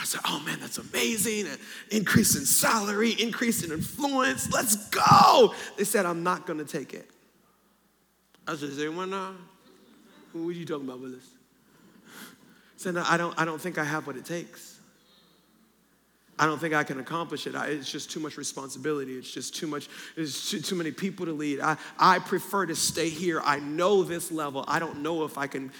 [0.00, 1.48] I said, Oh man, that's amazing.
[1.48, 1.58] An
[1.90, 4.50] increase in salary, increase in influence.
[4.50, 5.52] Let's go.
[5.76, 7.10] They said, I'm not going to take it.
[8.46, 9.32] I said, Is anyone uh,
[10.32, 11.37] Who are you talking about with this?
[12.78, 14.78] Said, no, I don't, I don't think I have what it takes.
[16.38, 17.56] I don't think I can accomplish it.
[17.56, 19.14] I, it's just too much responsibility.
[19.14, 21.58] It's just too much, it's too, too many people to lead.
[21.58, 23.42] I, I prefer to stay here.
[23.44, 24.64] I know this level.
[24.68, 25.72] I don't know if I can.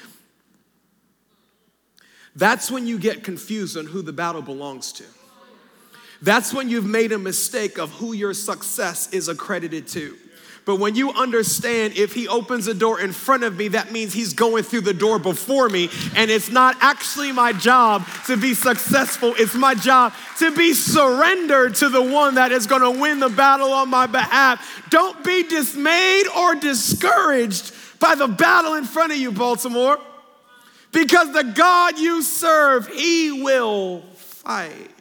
[2.34, 5.04] That's when you get confused on who the battle belongs to.
[6.20, 10.16] That's when you've made a mistake of who your success is accredited to.
[10.68, 14.12] But when you understand if he opens a door in front of me, that means
[14.12, 15.88] he's going through the door before me.
[16.14, 21.76] And it's not actually my job to be successful, it's my job to be surrendered
[21.76, 24.85] to the one that is going to win the battle on my behalf.
[24.90, 29.98] Don't be dismayed or discouraged by the battle in front of you, Baltimore,
[30.92, 34.97] because the God you serve, he will fight.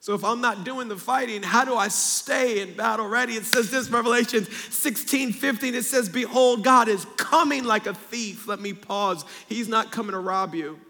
[0.00, 3.34] So if I'm not doing the fighting, how do I stay in battle ready?
[3.34, 8.48] It says this, Revelation 16, 15, it says, Behold, God is coming like a thief.
[8.48, 9.26] Let me pause.
[9.46, 10.80] He's not coming to rob you.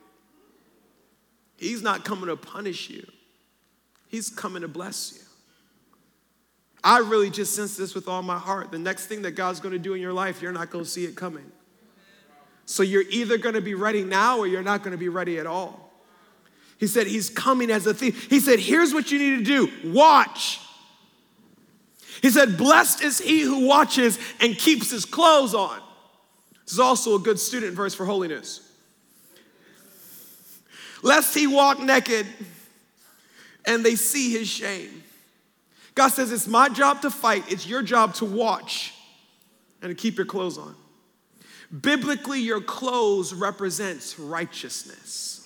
[1.57, 3.05] He's not coming to punish you.
[4.07, 5.23] He's coming to bless you.
[6.83, 8.70] I really just sense this with all my heart.
[8.70, 10.90] The next thing that God's going to do in your life, you're not going to
[10.90, 11.51] see it coming.
[12.64, 15.40] So you're either going to be ready now or you're not going to be ready
[15.40, 15.89] at all.
[16.81, 18.29] He said, He's coming as a thief.
[18.29, 20.61] He said, Here's what you need to do watch.
[22.23, 25.79] He said, Blessed is he who watches and keeps his clothes on.
[26.64, 28.66] This is also a good student verse for holiness.
[31.03, 32.27] Lest he walk naked
[33.66, 35.03] and they see his shame.
[35.95, 38.95] God says, It's my job to fight, it's your job to watch
[39.83, 40.75] and to keep your clothes on.
[41.79, 45.39] Biblically, your clothes represents righteousness.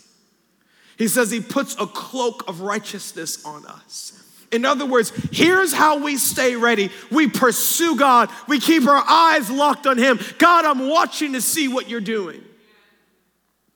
[0.97, 4.21] He says he puts a cloak of righteousness on us.
[4.53, 6.91] In other words, here's how we stay ready.
[7.11, 8.31] We pursue God.
[8.47, 10.21] We keep our eyes locked on Him.
[10.39, 12.41] God, I'm watching to see what you're doing.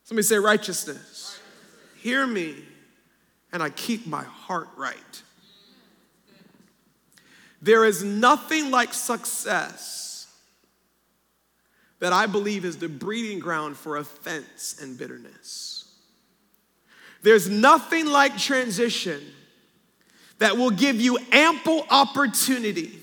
[0.05, 1.41] Somebody say righteousness.
[1.97, 2.55] Hear me,
[3.53, 5.23] and I keep my heart right.
[7.61, 10.33] There is nothing like success
[11.99, 15.78] that I believe is the breeding ground for offense and bitterness.
[17.23, 19.21] There's nothing like transition
[20.39, 22.99] that will give you ample opportunity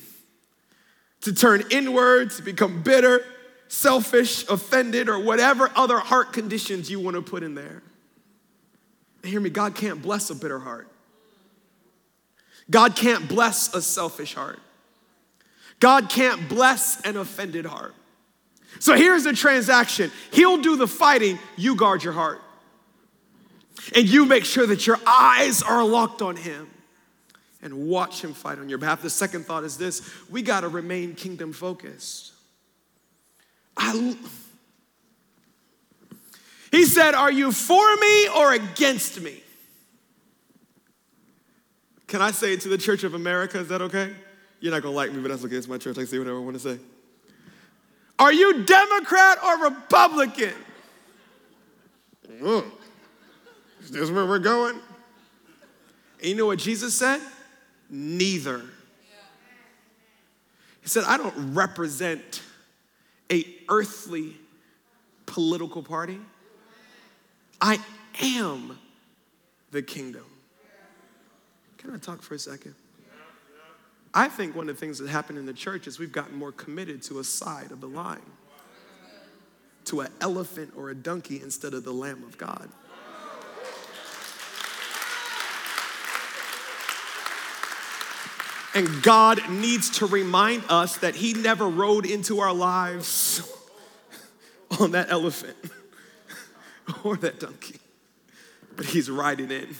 [1.21, 3.25] to turn inward, to become bitter,
[3.67, 7.81] selfish, offended, or whatever other heart conditions you want to put in there.
[9.21, 10.87] And hear me, God can't bless a bitter heart.
[12.69, 14.59] God can't bless a selfish heart.
[15.79, 17.95] God can't bless an offended heart.
[18.79, 22.41] So here's the transaction He'll do the fighting, you guard your heart
[23.95, 26.69] and you make sure that your eyes are locked on him
[27.61, 29.01] and watch him fight on your behalf.
[29.01, 32.31] The second thought is this we got to remain kingdom focused.
[33.77, 34.17] I,
[36.71, 39.41] he said, Are you for me or against me?
[42.07, 43.59] Can I say it to the Church of America?
[43.59, 44.13] Is that okay?
[44.59, 45.55] You're not gonna like me, but that's okay.
[45.55, 45.97] It's my church.
[45.97, 46.79] I can say whatever I wanna say.
[48.17, 50.53] Are you Democrat or Republican?
[52.29, 52.65] Mm.
[53.93, 54.79] Is where we're going?
[56.19, 57.21] And you know what Jesus said?
[57.89, 58.61] Neither.
[60.81, 62.41] He said, I don't represent
[63.31, 64.35] a earthly
[65.25, 66.19] political party.
[67.59, 67.79] I
[68.21, 68.77] am
[69.71, 70.25] the kingdom.
[71.77, 72.75] Can I talk for a second?
[74.13, 76.51] I think one of the things that happened in the church is we've gotten more
[76.51, 78.21] committed to a side of the line,
[79.85, 82.69] to an elephant or a donkey instead of the Lamb of God.
[88.75, 93.41] And God needs to remind us that He never rode into our lives
[94.79, 95.55] on that elephant
[97.03, 97.79] or that donkey,
[98.75, 99.75] but He's riding in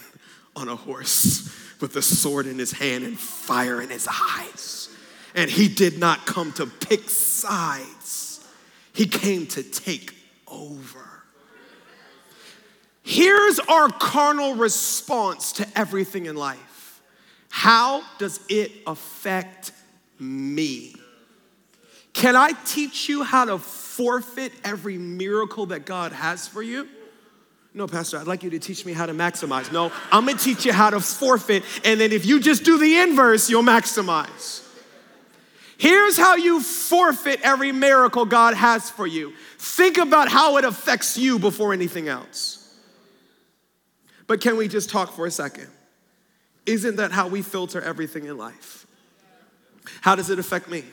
[0.55, 4.89] on a horse with a sword in his hand and fire in his eyes.
[5.33, 8.45] And he did not come to pick sides,
[8.93, 10.15] he came to take
[10.47, 11.01] over.
[13.03, 16.74] Here's our carnal response to everything in life
[17.55, 19.71] How does it affect
[20.19, 20.93] me?
[22.11, 26.85] Can I teach you how to forfeit every miracle that God has for you?
[27.73, 29.71] No, Pastor, I'd like you to teach me how to maximize.
[29.71, 32.97] No, I'm gonna teach you how to forfeit, and then if you just do the
[32.97, 34.61] inverse, you'll maximize.
[35.77, 39.31] Here's how you forfeit every miracle God has for you.
[39.59, 42.77] Think about how it affects you before anything else.
[44.27, 45.69] But can we just talk for a second?
[46.65, 48.87] Isn't that how we filter everything in life?
[50.01, 50.83] How does it affect me?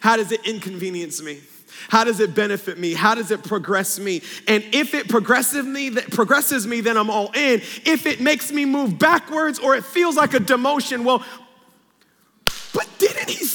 [0.00, 1.40] How does it inconvenience me?
[1.88, 2.94] How does it benefit me?
[2.94, 4.22] How does it progress me?
[4.46, 7.60] And if it progresses me, that progresses me, then I'm all in.
[7.84, 11.24] If it makes me move backwards or it feels like a demotion, well,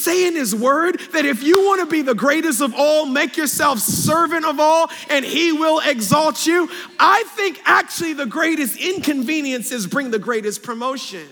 [0.05, 3.35] say in his word that if you want to be the greatest of all, make
[3.35, 6.69] yourself servant of all and he will exalt you?
[6.99, 11.27] I think actually the greatest inconveniences bring the greatest promotion.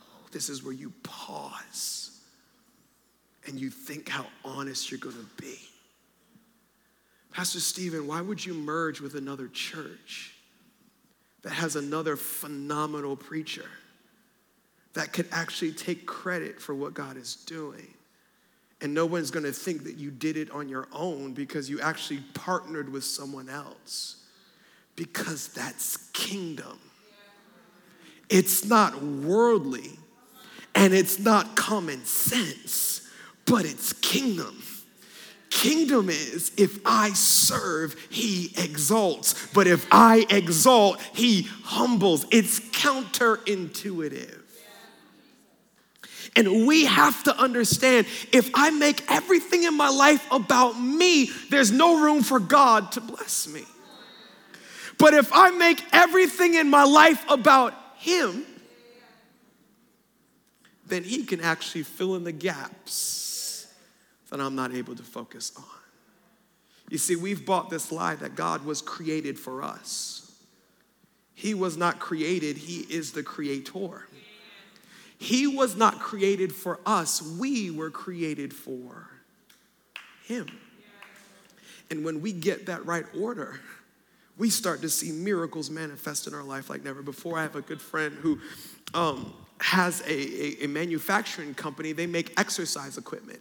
[0.00, 2.18] Oh, this is where you pause
[3.46, 5.58] and you think how honest you're going to be.
[7.32, 10.34] Pastor Stephen, why would you merge with another church
[11.42, 13.68] that has another phenomenal preacher
[14.94, 17.94] that could actually take credit for what God is doing?
[18.82, 22.20] And no one's to think that you did it on your own because you actually
[22.34, 24.16] partnered with someone else.
[24.96, 26.78] Because that's kingdom.
[28.28, 29.98] It's not worldly,
[30.74, 33.08] and it's not common sense,
[33.44, 34.62] but it's kingdom.
[35.50, 39.48] Kingdom is if I serve, he exalts.
[39.52, 42.24] But if I exalt, he humbles.
[42.30, 44.38] It's counterintuitive.
[46.36, 51.72] And we have to understand if I make everything in my life about me, there's
[51.72, 53.64] no room for God to bless me.
[54.98, 58.46] But if I make everything in my life about Him,
[60.86, 63.30] then He can actually fill in the gaps
[64.30, 65.64] that I'm not able to focus on.
[66.88, 70.32] You see, we've bought this lie that God was created for us.
[71.34, 74.06] He was not created, He is the creator.
[75.18, 79.08] He was not created for us, we were created for
[80.24, 80.46] Him.
[81.90, 83.60] And when we get that right order,
[84.38, 87.38] we start to see miracles manifest in our life like never before.
[87.38, 88.38] I have a good friend who
[88.94, 93.40] um, has a, a, a manufacturing company, they make exercise equipment.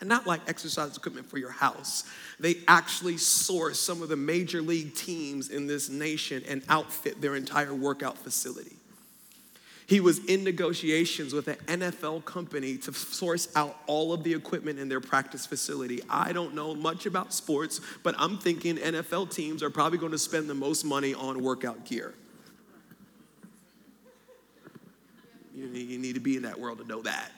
[0.00, 2.04] And not like exercise equipment for your house.
[2.38, 7.36] They actually source some of the major league teams in this nation and outfit their
[7.36, 8.76] entire workout facility.
[9.86, 14.78] He was in negotiations with an NFL company to source out all of the equipment
[14.78, 16.00] in their practice facility.
[16.08, 20.18] I don't know much about sports, but I'm thinking NFL teams are probably going to
[20.18, 22.14] spend the most money on workout gear.
[25.56, 25.66] You
[25.98, 27.32] need to be in that world to know that.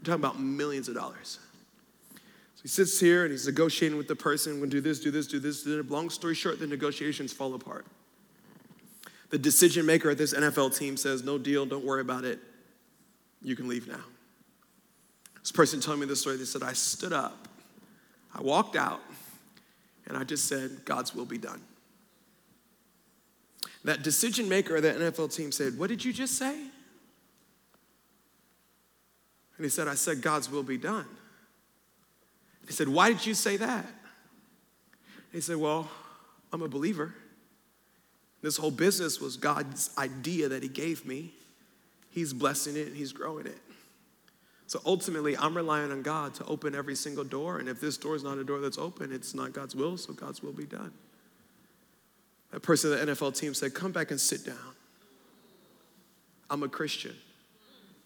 [0.00, 1.38] We're talking about millions of dollars.
[2.64, 5.26] He sits here and he's negotiating with the person, going to do this, do this,
[5.26, 5.66] do this.
[5.90, 7.84] Long story short, the negotiations fall apart.
[9.28, 12.38] The decision maker at this NFL team says, No deal, don't worry about it.
[13.42, 14.00] You can leave now.
[15.42, 16.38] This person told me this story.
[16.38, 17.48] They said, I stood up,
[18.34, 19.02] I walked out,
[20.06, 21.60] and I just said, God's will be done.
[23.84, 26.54] That decision maker of the NFL team said, What did you just say?
[29.56, 31.04] And he said, I said, God's will be done.
[32.66, 33.86] He said, Why did you say that?
[35.32, 35.88] He said, Well,
[36.52, 37.14] I'm a believer.
[38.42, 41.32] This whole business was God's idea that He gave me.
[42.10, 43.58] He's blessing it and He's growing it.
[44.66, 47.58] So ultimately, I'm relying on God to open every single door.
[47.58, 50.12] And if this door is not a door that's open, it's not God's will, so
[50.12, 50.92] God's will be done.
[52.50, 54.56] That person of the NFL team said, Come back and sit down.
[56.50, 57.14] I'm a Christian,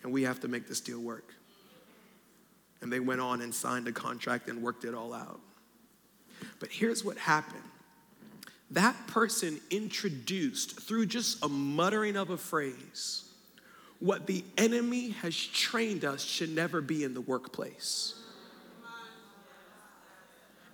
[0.02, 1.34] and we have to make this deal work.
[2.80, 5.40] And they went on and signed a contract and worked it all out.
[6.60, 7.62] But here's what happened
[8.70, 13.24] that person introduced, through just a muttering of a phrase,
[13.98, 18.14] what the enemy has trained us should never be in the workplace.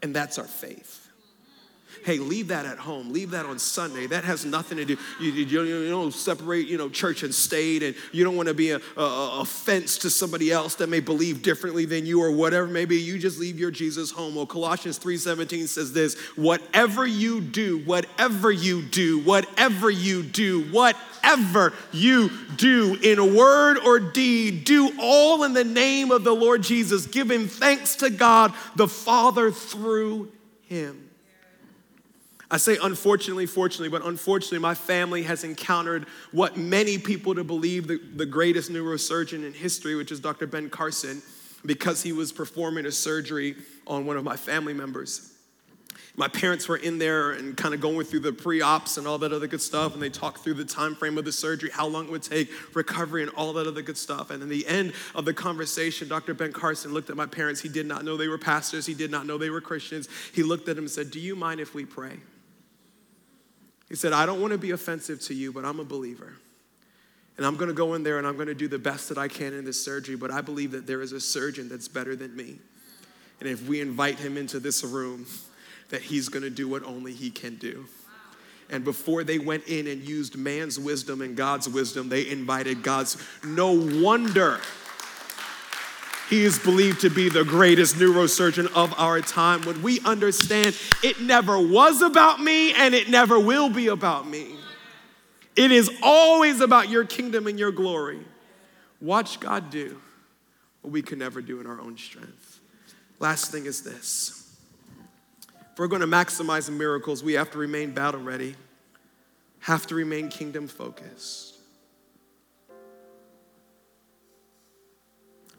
[0.02, 1.03] And that's our faith.
[2.04, 3.12] Hey, leave that at home.
[3.12, 4.06] Leave that on Sunday.
[4.06, 4.96] That has nothing to do.
[5.20, 8.54] You, you, you don't separate, you know, church and state, and you don't want to
[8.54, 12.66] be a, a, offense to somebody else that may believe differently than you or whatever.
[12.66, 14.34] Maybe you just leave your Jesus home.
[14.34, 21.72] Well, Colossians 3:17 says this: whatever you do, whatever you do, whatever you do, whatever
[21.92, 27.06] you do in word or deed, do all in the name of the Lord Jesus,
[27.06, 30.30] giving thanks to God the Father through
[30.62, 31.10] him.
[32.54, 37.88] I say unfortunately, fortunately, but unfortunately, my family has encountered what many people to believe
[37.88, 40.46] the, the greatest neurosurgeon in history, which is Dr.
[40.46, 41.20] Ben Carson,
[41.66, 43.56] because he was performing a surgery
[43.88, 45.32] on one of my family members.
[46.14, 49.32] My parents were in there and kind of going through the pre-ops and all that
[49.32, 52.04] other good stuff, and they talked through the time frame of the surgery, how long
[52.04, 54.30] it would take, recovery, and all that other good stuff.
[54.30, 56.34] And in the end of the conversation, Dr.
[56.34, 57.60] Ben Carson looked at my parents.
[57.60, 58.86] He did not know they were pastors.
[58.86, 60.08] He did not know they were Christians.
[60.32, 62.20] He looked at them and said, "Do you mind if we pray?"
[63.94, 66.32] He said, I don't want to be offensive to you, but I'm a believer.
[67.36, 69.18] And I'm going to go in there and I'm going to do the best that
[69.18, 72.16] I can in this surgery, but I believe that there is a surgeon that's better
[72.16, 72.56] than me.
[73.38, 75.26] And if we invite him into this room,
[75.90, 77.86] that he's going to do what only he can do.
[78.68, 83.16] And before they went in and used man's wisdom and God's wisdom, they invited God's.
[83.44, 83.70] No
[84.02, 84.58] wonder
[86.28, 89.62] he is believed to be the greatest neurosurgeon of our time.
[89.62, 94.54] When we understand it never was about me and it never will be about me,
[95.56, 98.20] it is always about your kingdom and your glory.
[99.00, 100.00] Watch God do
[100.80, 102.60] what we can never do in our own strength.
[103.20, 104.56] Last thing is this
[105.72, 108.54] if we're going to maximize miracles, we have to remain battle ready,
[109.60, 111.53] have to remain kingdom focused.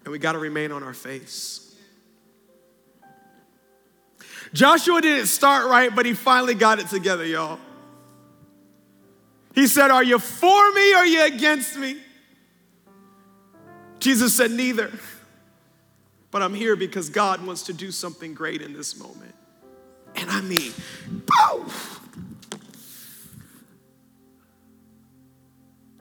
[0.06, 1.76] And we got to remain on our face.
[4.54, 7.60] Joshua didn't start right, but he finally got it together, y'all.
[9.54, 11.98] He said, Are you for me or are you against me?
[14.00, 14.92] Jesus said, Neither.
[16.32, 19.34] But I'm here because God wants to do something great in this moment.
[20.16, 20.74] And I mean,
[21.08, 21.72] boom!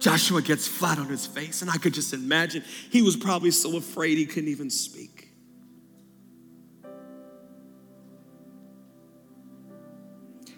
[0.05, 3.79] Joshua gets flat on his face, and I could just imagine he was probably so
[3.79, 5.31] afraid he couldn't even speak.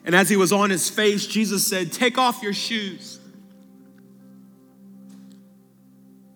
[0.05, 3.20] And as he was on his face, Jesus said, Take off your shoes.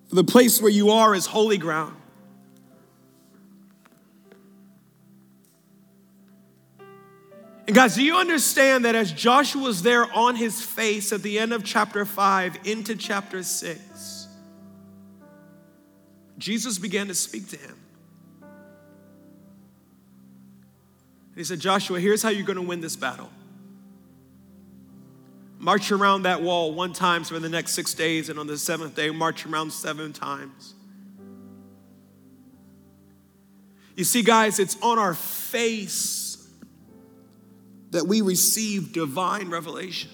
[0.08, 1.99] For the place where you are is holy ground.
[7.70, 11.38] And guys, do you understand that as Joshua was there on his face at the
[11.38, 14.26] end of chapter 5 into chapter 6,
[16.36, 17.76] Jesus began to speak to him.
[21.36, 23.30] He said, Joshua, here's how you're going to win this battle.
[25.60, 28.96] March around that wall one time for the next six days, and on the seventh
[28.96, 30.74] day, march around seven times.
[33.94, 36.29] You see, guys, it's on our face
[37.90, 40.10] that we receive divine revelation.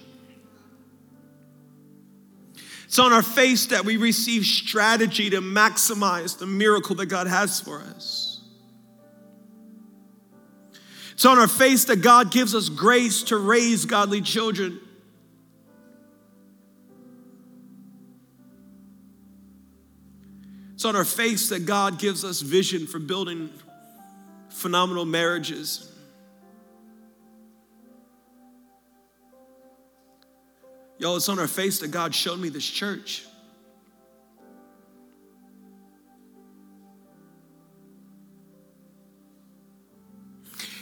[2.85, 7.59] It's on our face that we receive strategy to maximize the miracle that God has
[7.59, 8.41] for us.
[11.11, 14.79] It's on our face that God gives us grace to raise godly children.
[20.75, 23.49] It's on our face that God gives us vision for building
[24.49, 25.91] phenomenal marriages.
[30.99, 33.23] Y'all, it's on our face that God showed me this church.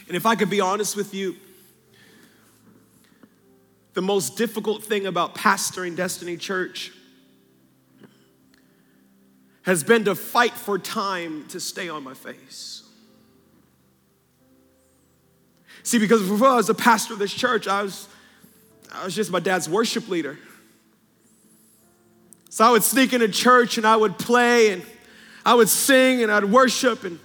[0.08, 1.36] And if I could be honest with you,
[3.94, 6.92] the most difficult thing about pastoring Destiny Church
[9.64, 12.84] has been to fight for time to stay on my face.
[15.82, 18.08] See, because before I was a pastor of this church, I was
[18.94, 20.38] I was just my dad's worship leader.
[22.50, 24.84] So I would sneak into church and I would play and
[25.46, 27.20] I would sing and I'd worship and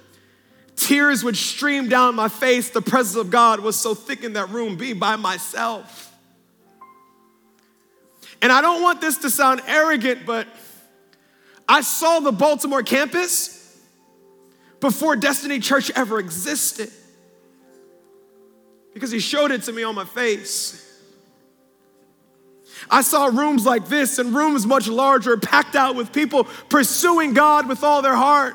[0.74, 2.70] tears would stream down my face.
[2.70, 6.12] The presence of God was so thick in that room, being by myself.
[8.42, 10.48] And I don't want this to sound arrogant, but
[11.68, 13.78] I saw the Baltimore campus
[14.80, 16.90] before Destiny Church ever existed
[18.94, 20.89] because he showed it to me on my face.
[22.88, 27.68] I saw rooms like this and rooms much larger, packed out with people pursuing God
[27.68, 28.54] with all their heart.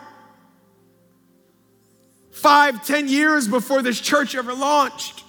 [2.32, 5.24] Five, ten years before this church ever launched.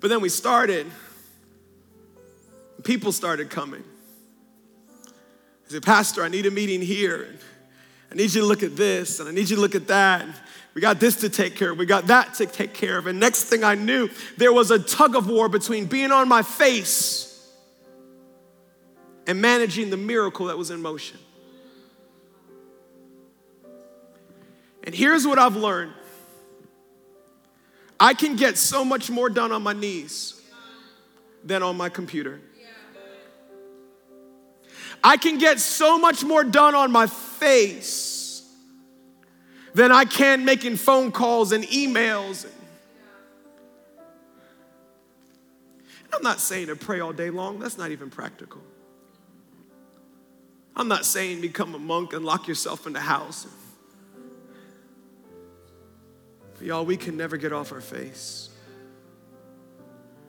[0.00, 0.86] But then we started,
[2.84, 3.84] people started coming.
[5.66, 7.36] I said, Pastor, I need a meeting here.
[8.10, 10.26] I need you to look at this, and I need you to look at that.
[10.78, 11.78] We got this to take care of.
[11.78, 13.08] We got that to take care of.
[13.08, 16.42] And next thing I knew, there was a tug of war between being on my
[16.42, 17.52] face
[19.26, 21.18] and managing the miracle that was in motion.
[24.84, 25.94] And here's what I've learned
[27.98, 30.40] I can get so much more done on my knees
[31.42, 32.40] than on my computer.
[35.02, 38.17] I can get so much more done on my face
[39.74, 42.46] than I can making phone calls and emails.
[46.12, 48.62] I'm not saying to pray all day long, that's not even practical.
[50.74, 53.46] I'm not saying become a monk and lock yourself in the house.
[56.54, 58.48] But y'all, we can never get off our face.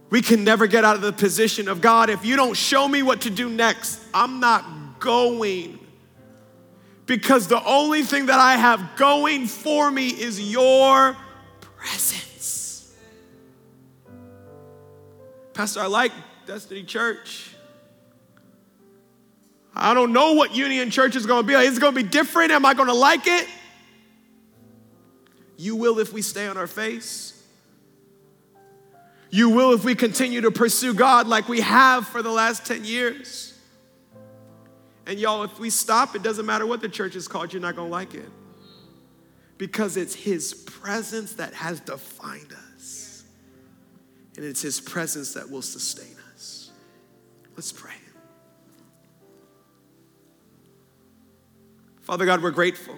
[0.09, 3.03] We can never get out of the position of God, if you don't show me
[3.03, 5.79] what to do next, I'm not going.
[7.09, 11.17] Because the only thing that I have going for me is your
[11.59, 12.95] presence.
[15.55, 16.11] Pastor, I like
[16.45, 17.49] Destiny Church.
[19.73, 21.55] I don't know what Union Church is going to be.
[21.55, 22.51] Is it going to be different?
[22.51, 23.47] Am I going to like it?
[25.57, 27.41] You will if we stay on our face.
[29.31, 32.85] You will if we continue to pursue God like we have for the last 10
[32.85, 33.48] years.
[35.09, 37.75] And y'all, if we stop, it doesn't matter what the church is called, you're not
[37.75, 38.29] gonna like it.
[39.57, 43.23] Because it's His presence that has defined us,
[44.37, 46.69] and it's His presence that will sustain us.
[47.55, 47.95] Let's pray.
[52.01, 52.95] Father God, we're grateful.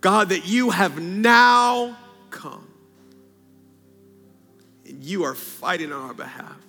[0.00, 1.96] God, that you have now
[2.30, 2.68] come
[4.86, 6.63] and you are fighting on our behalf.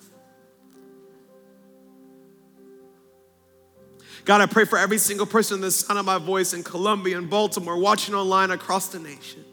[4.24, 7.18] God, I pray for every single person in the sound of my voice in Columbia
[7.18, 9.44] and Baltimore, watching online across the nation.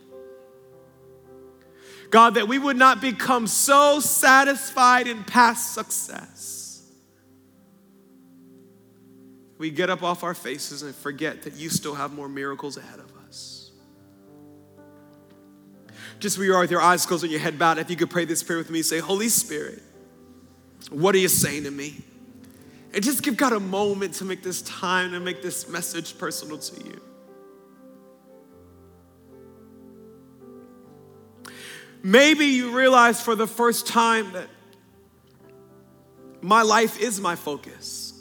[2.09, 6.91] God, that we would not become so satisfied in past success.
[9.57, 12.99] We get up off our faces and forget that you still have more miracles ahead
[12.99, 13.71] of us.
[16.19, 18.09] just where you are with your eyes closed and your head bowed, if you could
[18.09, 19.81] pray this prayer with me, say, Holy Spirit,
[20.89, 22.01] what are you saying to me?
[22.93, 26.57] And just give God a moment to make this time to make this message personal
[26.59, 27.01] to you.
[32.03, 34.47] Maybe you realize for the first time that
[36.41, 38.13] my life is my focus.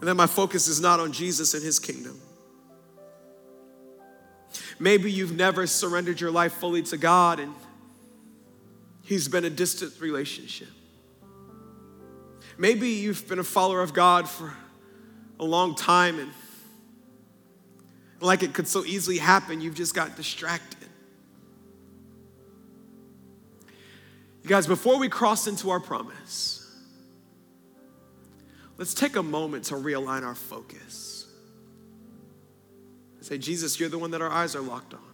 [0.00, 2.20] And that my focus is not on Jesus and his kingdom.
[4.78, 7.54] Maybe you've never surrendered your life fully to God and
[9.02, 10.68] He's been a distant relationship.
[12.60, 14.52] Maybe you've been a follower of God for
[15.38, 16.30] a long time and
[18.20, 20.90] like it could so easily happen, you've just got distracted.
[24.42, 26.70] You guys, before we cross into our promise,
[28.76, 31.26] let's take a moment to realign our focus.
[33.22, 35.09] Say, Jesus, you're the one that our eyes are locked on.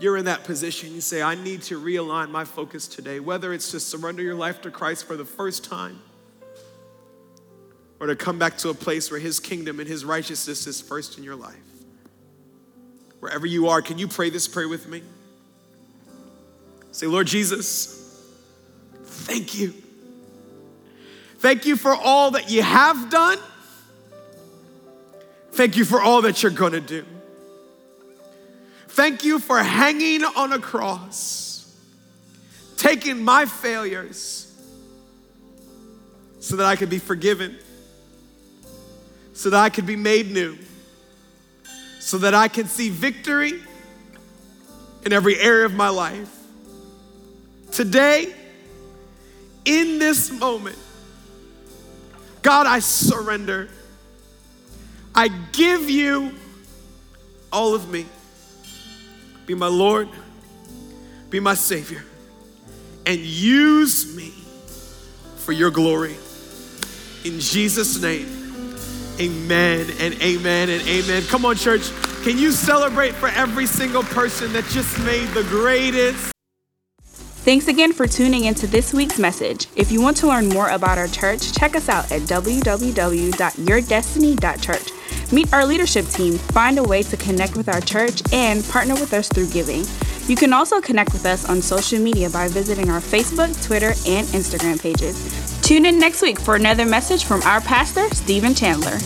[0.00, 3.70] You're in that position, you say, I need to realign my focus today, whether it's
[3.72, 6.00] to surrender your life to Christ for the first time
[8.00, 11.18] or to come back to a place where His kingdom and His righteousness is first
[11.18, 11.56] in your life.
[13.20, 15.02] Wherever you are, can you pray this prayer with me?
[16.90, 18.24] Say, Lord Jesus,
[19.04, 19.72] thank you.
[21.38, 23.38] Thank you for all that you have done
[25.52, 27.04] Thank you for all that you're going to do.
[28.92, 31.74] Thank you for hanging on a cross,
[32.76, 34.54] taking my failures
[36.40, 37.56] so that I could be forgiven,
[39.32, 40.58] so that I could be made new,
[42.00, 43.62] so that I can see victory
[45.06, 46.30] in every area of my life.
[47.70, 48.30] Today,
[49.64, 50.76] in this moment,
[52.42, 53.70] God, I surrender.
[55.14, 56.34] I give you
[57.50, 58.04] all of me.
[59.46, 60.08] Be my Lord,
[61.30, 62.04] be my Savior,
[63.06, 64.32] and use me
[65.36, 66.16] for your glory.
[67.24, 68.26] In Jesus' name,
[69.20, 71.22] amen and amen and amen.
[71.24, 71.90] Come on, church.
[72.22, 76.32] Can you celebrate for every single person that just made the greatest?
[77.44, 79.66] Thanks again for tuning into this week's message.
[79.74, 85.01] If you want to learn more about our church, check us out at www.yourdestiny.church.
[85.32, 89.14] Meet our leadership team, find a way to connect with our church, and partner with
[89.14, 89.84] us through giving.
[90.28, 94.26] You can also connect with us on social media by visiting our Facebook, Twitter, and
[94.28, 95.60] Instagram pages.
[95.62, 98.98] Tune in next week for another message from our pastor, Stephen Chandler.